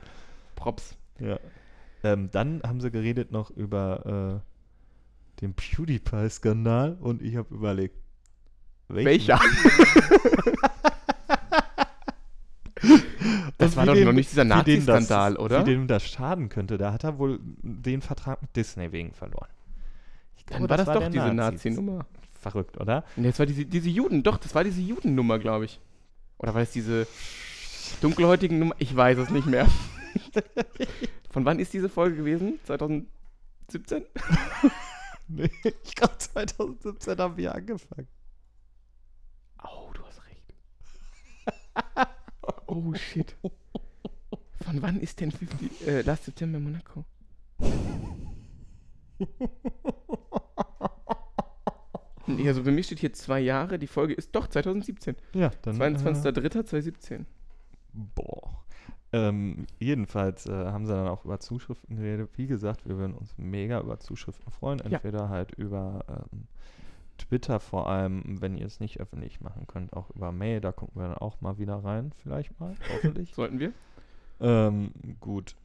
[0.56, 0.94] Props.
[1.18, 1.38] Ja.
[2.04, 7.96] Ähm, dann haben sie geredet noch über äh, den PewDiePie-Skandal und ich habe überlegt,
[8.88, 9.06] welchen?
[9.06, 9.40] Welcher?
[13.58, 15.64] Das Und war doch dem- noch nicht dieser das- Nazi-Skandal, oder?
[15.66, 16.76] Wie dem das schaden könnte.
[16.76, 19.48] Da hat er wohl den Vertrag mit Disney wegen verloren.
[20.36, 21.64] Ich Dann war das doch der diese Nazis.
[21.72, 22.04] Nazi-Nummer.
[22.50, 23.04] Verrückt, oder?
[23.16, 25.80] Nee, das war diese, diese Juden, doch, das war diese Judennummer, glaube ich.
[26.38, 27.06] Oder war das diese
[28.00, 28.74] dunkelhäutigen Nummer?
[28.78, 29.66] Ich weiß es nicht mehr.
[31.30, 32.60] Von wann ist diese Folge gewesen?
[32.64, 34.04] 2017?
[35.28, 38.06] Nee, ich glaube 2017 haben wir angefangen.
[39.64, 40.54] Oh, du hast recht.
[42.68, 43.34] Oh, shit.
[44.62, 47.04] Von wann ist denn 50, äh, Last September Monaco?
[52.26, 55.16] Nee, also bei mir steht hier zwei Jahre, die Folge ist doch 2017.
[55.34, 55.76] Ja, dann.
[55.76, 57.24] 22.03.2017.
[57.92, 58.64] Boah.
[59.12, 62.30] Ähm, jedenfalls äh, haben sie dann auch über Zuschriften geredet.
[62.36, 64.78] Wie gesagt, wir würden uns mega über Zuschriften freuen.
[64.80, 64.96] Ja.
[64.98, 66.48] Entweder halt über ähm,
[67.16, 70.60] Twitter vor allem, wenn ihr es nicht öffentlich machen könnt, auch über Mail.
[70.60, 73.34] Da gucken wir dann auch mal wieder rein, vielleicht mal, hoffentlich.
[73.34, 73.72] Sollten wir?
[74.40, 75.56] ähm, gut.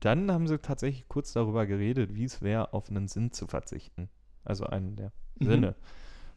[0.00, 4.08] Dann haben sie tatsächlich kurz darüber geredet, wie es wäre, auf einen Sinn zu verzichten.
[4.44, 5.44] Also einen der Mhm.
[5.46, 5.74] Sinne.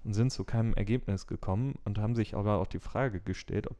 [0.04, 3.78] Und sind zu keinem Ergebnis gekommen und haben sich aber auch die Frage gestellt, ob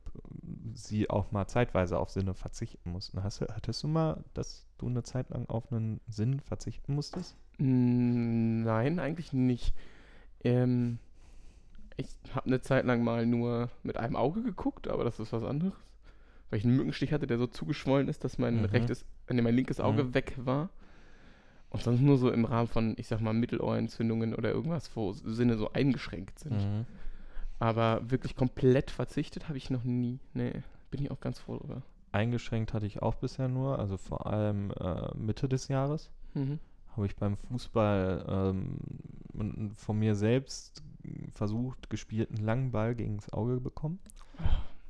[0.74, 3.24] sie auch mal zeitweise auf Sinne verzichten mussten.
[3.24, 7.38] Hast du, hattest du mal, dass du eine Zeit lang auf einen Sinn verzichten musstest?
[7.60, 9.76] Mm, Nein, eigentlich nicht.
[10.44, 10.98] Ähm,
[11.96, 15.44] ich habe eine Zeit lang mal nur mit einem Auge geguckt, aber das ist was
[15.44, 15.74] anderes.
[16.50, 18.66] Weil ich einen Mückenstich hatte, der so zugeschwollen ist, dass mein Mhm.
[18.66, 20.14] rechtes, nee, mein linkes Auge Mhm.
[20.16, 20.70] weg war.
[21.76, 25.58] Und sonst nur so im Rahmen von, ich sag mal, Mittelohrentzündungen oder irgendwas, wo Sinne
[25.58, 26.58] so eingeschränkt sind.
[26.58, 26.86] Mhm.
[27.60, 30.20] Aber wirklich komplett verzichtet habe ich noch nie.
[30.34, 30.54] Nee,
[30.92, 31.82] bin ich auch ganz froh drüber.
[32.12, 36.12] Eingeschränkt hatte ich auch bisher nur, also vor allem äh, Mitte des Jahres.
[36.34, 36.60] Mhm.
[36.92, 38.78] habe ich beim Fußball ähm,
[39.76, 40.84] von mir selbst
[41.34, 44.00] versucht, gespielten langen Ball gegen das Auge bekommen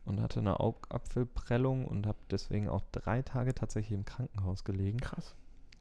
[0.06, 5.36] und hatte eine Augapfelprellung und habe deswegen auch drei Tage tatsächlich im Krankenhaus gelegen, Krass.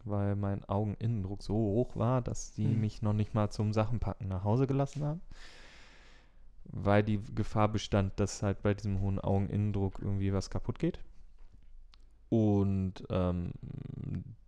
[0.05, 2.81] Weil mein Augeninnendruck so hoch war, dass die Mhm.
[2.81, 5.21] mich noch nicht mal zum Sachenpacken nach Hause gelassen haben.
[6.67, 10.99] Weil die Gefahr bestand, dass halt bei diesem hohen Augeninnendruck irgendwie was kaputt geht.
[12.31, 13.53] Und ähm,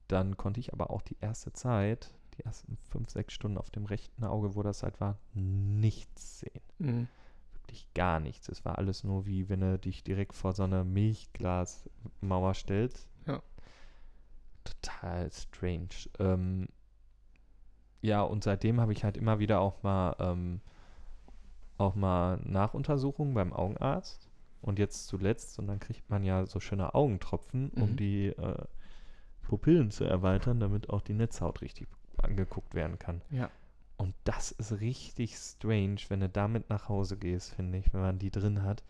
[0.09, 3.87] dann konnte ich aber auch die erste Zeit, die ersten fünf, sechs Stunden auf dem
[3.87, 6.61] rechten Auge, wo das halt war, nichts sehen.
[6.79, 7.09] Mhm.
[7.55, 8.49] Wirklich gar nichts.
[8.49, 13.09] Es war alles nur wie wenn du dich direkt vor so eine Milchglasmauer stellst.
[14.67, 15.89] Total strange.
[16.19, 16.69] Ähm,
[18.03, 20.61] ja, und seitdem habe ich halt immer wieder auch mal ähm,
[21.79, 24.29] auch mal Nachuntersuchungen beim Augenarzt.
[24.62, 27.97] Und jetzt zuletzt, und dann kriegt man ja so schöne Augentropfen, um Mhm.
[27.97, 28.64] die äh,
[29.43, 31.87] Pupillen zu erweitern, damit auch die Netzhaut richtig
[32.19, 33.23] angeguckt werden kann.
[33.31, 33.51] Ja.
[33.97, 38.19] Und das ist richtig strange, wenn du damit nach Hause gehst, finde ich, wenn man
[38.19, 38.83] die drin hat.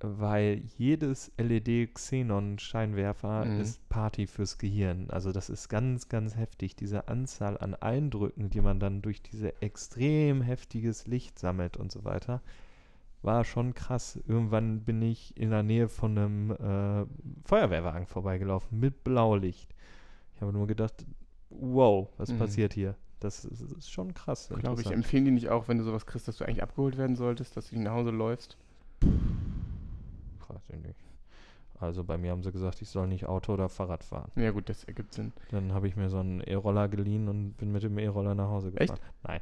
[0.00, 3.60] Weil jedes LED-Xenon-Scheinwerfer Mhm.
[3.60, 5.08] ist Party fürs Gehirn.
[5.10, 6.74] Also das ist ganz, ganz heftig.
[6.76, 12.04] Diese Anzahl an Eindrücken, die man dann durch diese extrem heftiges Licht sammelt und so
[12.04, 12.40] weiter,
[13.22, 14.18] war schon krass.
[14.26, 17.06] Irgendwann bin ich in der Nähe von einem äh,
[17.46, 19.74] Feuerwehrwagen vorbeigelaufen mit Blaulicht.
[20.34, 21.06] Ich habe nur gedacht,
[21.50, 22.38] wow, was Mhm.
[22.38, 22.96] passiert hier?
[23.20, 24.50] Das ist, das ist schon krass.
[24.58, 24.90] Glaube ich.
[24.90, 27.70] Empfehlen die nicht auch, wenn du sowas kriegst, dass du eigentlich abgeholt werden solltest, dass
[27.70, 28.58] du nach Hause läufst?
[30.54, 30.98] Weiß ich nicht.
[31.80, 34.30] Also bei mir haben sie gesagt, ich soll nicht Auto oder Fahrrad fahren.
[34.36, 35.32] Ja gut, das ergibt Sinn.
[35.50, 38.72] Dann habe ich mir so einen E-Roller geliehen und bin mit dem E-Roller nach Hause
[38.76, 38.94] Echt?
[38.94, 39.00] gefahren.
[39.24, 39.40] Nein.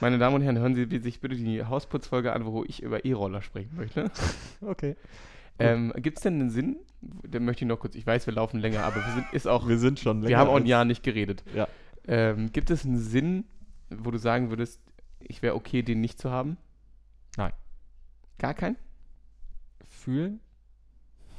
[0.00, 3.42] Meine Damen und Herren, hören Sie sich bitte die Hausputzfolge an, wo ich über E-Roller
[3.42, 4.10] sprechen möchte.
[4.62, 4.96] Okay.
[5.58, 6.76] Ähm, Gibt es denn einen Sinn?
[7.02, 9.68] Den möchte ich noch kurz, ich weiß, wir laufen länger, aber wir sind, ist auch,
[9.68, 11.44] Wir sind schon wir haben auch ein Jahr nicht geredet.
[11.54, 11.68] Ja.
[12.06, 13.44] Ähm, gibt es einen Sinn,
[13.90, 14.80] wo du sagen würdest,
[15.18, 16.56] ich wäre okay, den nicht zu haben?
[17.36, 17.52] Nein.
[18.38, 18.76] Gar keinen?
[20.00, 20.40] Fühlen?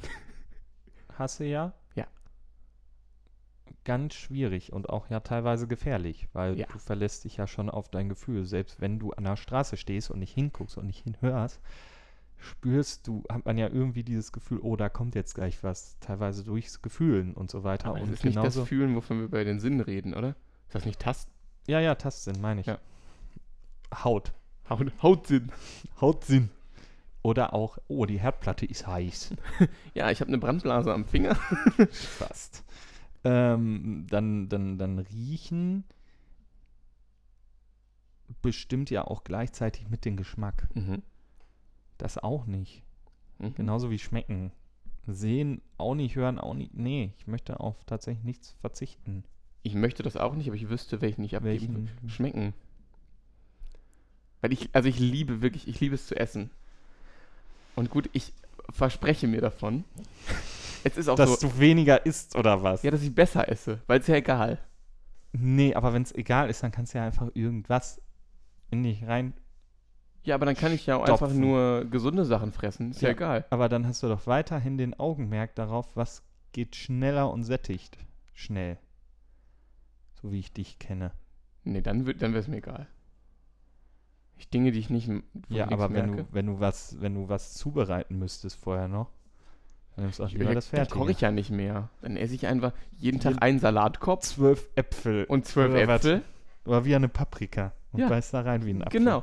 [1.18, 1.72] Hasse ja?
[1.94, 2.06] Ja.
[3.84, 6.66] Ganz schwierig und auch ja teilweise gefährlich, weil Ja.
[6.72, 8.44] du verlässt dich ja schon auf dein Gefühl.
[8.44, 11.60] Selbst wenn du an der Straße stehst und nicht hinguckst und nicht hinhörst,
[12.38, 16.44] spürst du, hat man ja irgendwie dieses Gefühl, oh, da kommt jetzt gleich was, teilweise
[16.44, 17.88] durchs Gefühlen und so weiter.
[17.90, 20.30] Aber und ist nicht das Fühlen, wovon wir bei den Sinnen reden, oder?
[20.66, 21.30] Ist das nicht Tasten?
[21.66, 22.66] ja, ja, Tastsinn, meine ich.
[22.66, 22.78] Ja.
[23.94, 24.32] Haut.
[24.68, 25.52] Haut, Hautsinn.
[26.00, 26.50] Hautsinn.
[27.22, 29.34] Oder auch, oh, die Herdplatte ist heiß.
[29.94, 31.34] Ja, ich habe eine Brandblase am Finger.
[31.90, 32.64] Fast.
[33.24, 35.84] Ähm, dann, dann, dann riechen
[38.40, 40.68] bestimmt ja auch gleichzeitig mit dem Geschmack.
[40.74, 41.02] Mhm.
[41.98, 42.82] Das auch nicht.
[43.38, 43.54] Mhm.
[43.54, 44.50] Genauso wie schmecken.
[45.06, 46.74] Sehen auch nicht, hören auch nicht.
[46.74, 49.24] Nee, ich möchte auf tatsächlich nichts verzichten.
[49.62, 51.90] Ich möchte das auch nicht, aber ich wüsste, welchen ich abgeben Welchen?
[52.02, 52.08] will.
[52.08, 52.54] Schmecken.
[54.40, 56.50] Weil ich, also ich liebe wirklich, ich liebe es zu essen.
[57.74, 58.32] Und gut, ich
[58.70, 59.84] verspreche mir davon.
[60.84, 62.82] Es ist auch Dass so, du weniger isst oder was?
[62.82, 64.58] ja, dass ich besser esse, weil es ja egal.
[65.32, 68.00] Nee, aber wenn es egal ist, dann kannst du ja einfach irgendwas
[68.70, 69.32] in dich rein.
[70.24, 72.90] Ja, aber dann kann ich ja auch einfach nur gesunde Sachen fressen.
[72.90, 73.14] Ist ja, Ja.
[73.14, 73.44] egal.
[73.50, 77.96] Aber dann hast du doch weiterhin den Augenmerk darauf, was geht schneller und sättigt.
[78.34, 78.78] Schnell.
[80.20, 81.12] So wie ich dich kenne.
[81.64, 82.86] Nee, dann, dann wäre es mir egal.
[84.42, 85.08] Ich Dinge, die ich nicht,
[85.50, 86.24] Ja, aber wenn merke.
[86.24, 89.08] du, wenn du was, wenn du was zubereiten müsstest vorher noch,
[89.94, 90.98] dann nimmst du auch Ja, lieber das dann Fertige.
[90.98, 91.90] koche ich ja nicht mehr.
[92.00, 95.94] Dann esse ich einfach jeden Tag einen Salatkopf zwölf Äpfel und zwölf Oder?
[95.94, 96.22] Äpfel.
[96.64, 98.08] Oder wie eine Paprika und Ja.
[98.08, 98.98] beißt da rein wie ein Apfel.
[98.98, 99.22] Genau.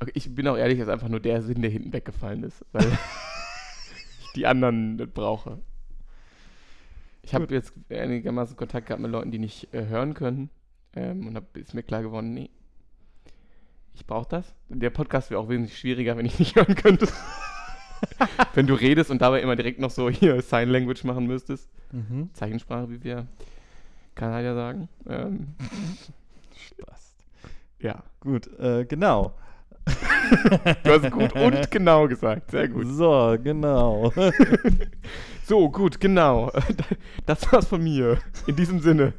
[0.00, 2.64] Okay, ich bin auch ehrlich, das ist einfach nur der Sinn, der hinten weggefallen ist,
[2.72, 2.90] weil
[4.22, 5.60] ich die anderen nicht brauche.
[7.22, 10.50] Ich habe jetzt einigermaßen Kontakt gehabt mit Leuten, die nicht äh, hören können
[10.96, 12.50] ähm, und hab, ist mir klar geworden, nee,
[13.94, 14.54] ich brauche das.
[14.68, 17.08] Der Podcast wäre auch wesentlich schwieriger, wenn ich nicht hören könnte.
[18.54, 21.68] wenn du redest und dabei immer direkt noch so hier Sign Language machen müsstest.
[21.92, 22.30] Mhm.
[22.32, 23.26] Zeichensprache, wie wir
[24.14, 24.88] Kanadier sagen.
[25.08, 25.54] Ähm,
[26.56, 27.14] Spaß.
[27.80, 28.02] ja.
[28.20, 29.34] Gut, äh, genau.
[29.84, 32.50] Du hast gut und genau gesagt.
[32.50, 32.86] Sehr gut.
[32.88, 34.12] So, genau.
[35.44, 36.52] So, gut, genau.
[37.26, 38.18] Das war's von mir.
[38.46, 39.12] In diesem Sinne.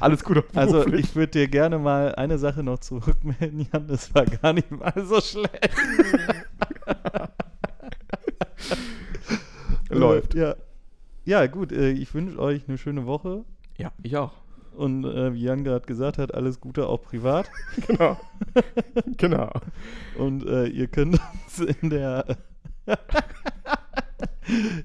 [0.00, 0.44] Alles Gute.
[0.54, 3.86] Also ich würde dir gerne mal eine Sache noch zurückmelden, Jan.
[3.86, 5.70] Das war gar nicht mal so schlecht.
[9.90, 10.34] Läuft.
[10.34, 10.56] Ja.
[11.24, 11.70] Ja, gut.
[11.72, 13.44] Äh, ich wünsche euch eine schöne Woche.
[13.78, 14.32] Ja, ich auch.
[14.76, 17.50] Und äh, wie Jan gerade gesagt hat, alles Gute auch privat.
[17.86, 18.16] Genau.
[19.16, 19.50] genau.
[20.18, 22.36] Und äh, ihr könnt uns in der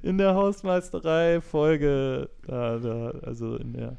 [0.04, 3.98] in der Hausmeisterei Folge, da, da, also in der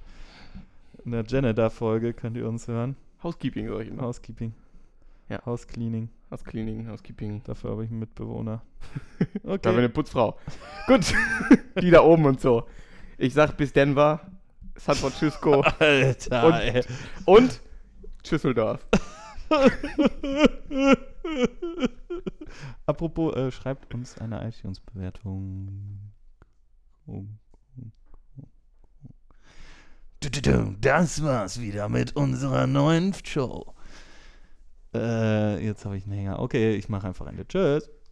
[1.04, 2.96] in der Janitor-Folge könnt ihr uns hören.
[3.22, 4.02] Housekeeping sag ich immer.
[4.02, 4.52] Housekeeping.
[5.28, 5.44] Ja.
[5.46, 6.08] Housecleaning.
[6.30, 7.42] Housecleaning, Housekeeping.
[7.44, 8.62] Dafür habe ich einen Mitbewohner.
[9.18, 9.68] Da haben wir Okay.
[9.78, 10.36] eine Putzfrau.
[10.86, 11.14] Gut.
[11.80, 12.64] Die da oben und so.
[13.18, 14.20] Ich sag bis Denver.
[14.78, 15.60] San Francisco.
[15.78, 16.82] Alter, Und- ey.
[17.24, 17.60] und
[18.24, 18.84] Schüsseldorf.
[22.86, 26.00] Apropos, äh, schreibt uns eine iTunes-Bewertung.
[30.80, 33.74] Das war's wieder mit unserer neuen Show.
[34.94, 36.38] Äh, jetzt habe ich einen Hänger.
[36.40, 37.46] Okay, ich mache einfach Ende.
[37.46, 37.90] Tschüss.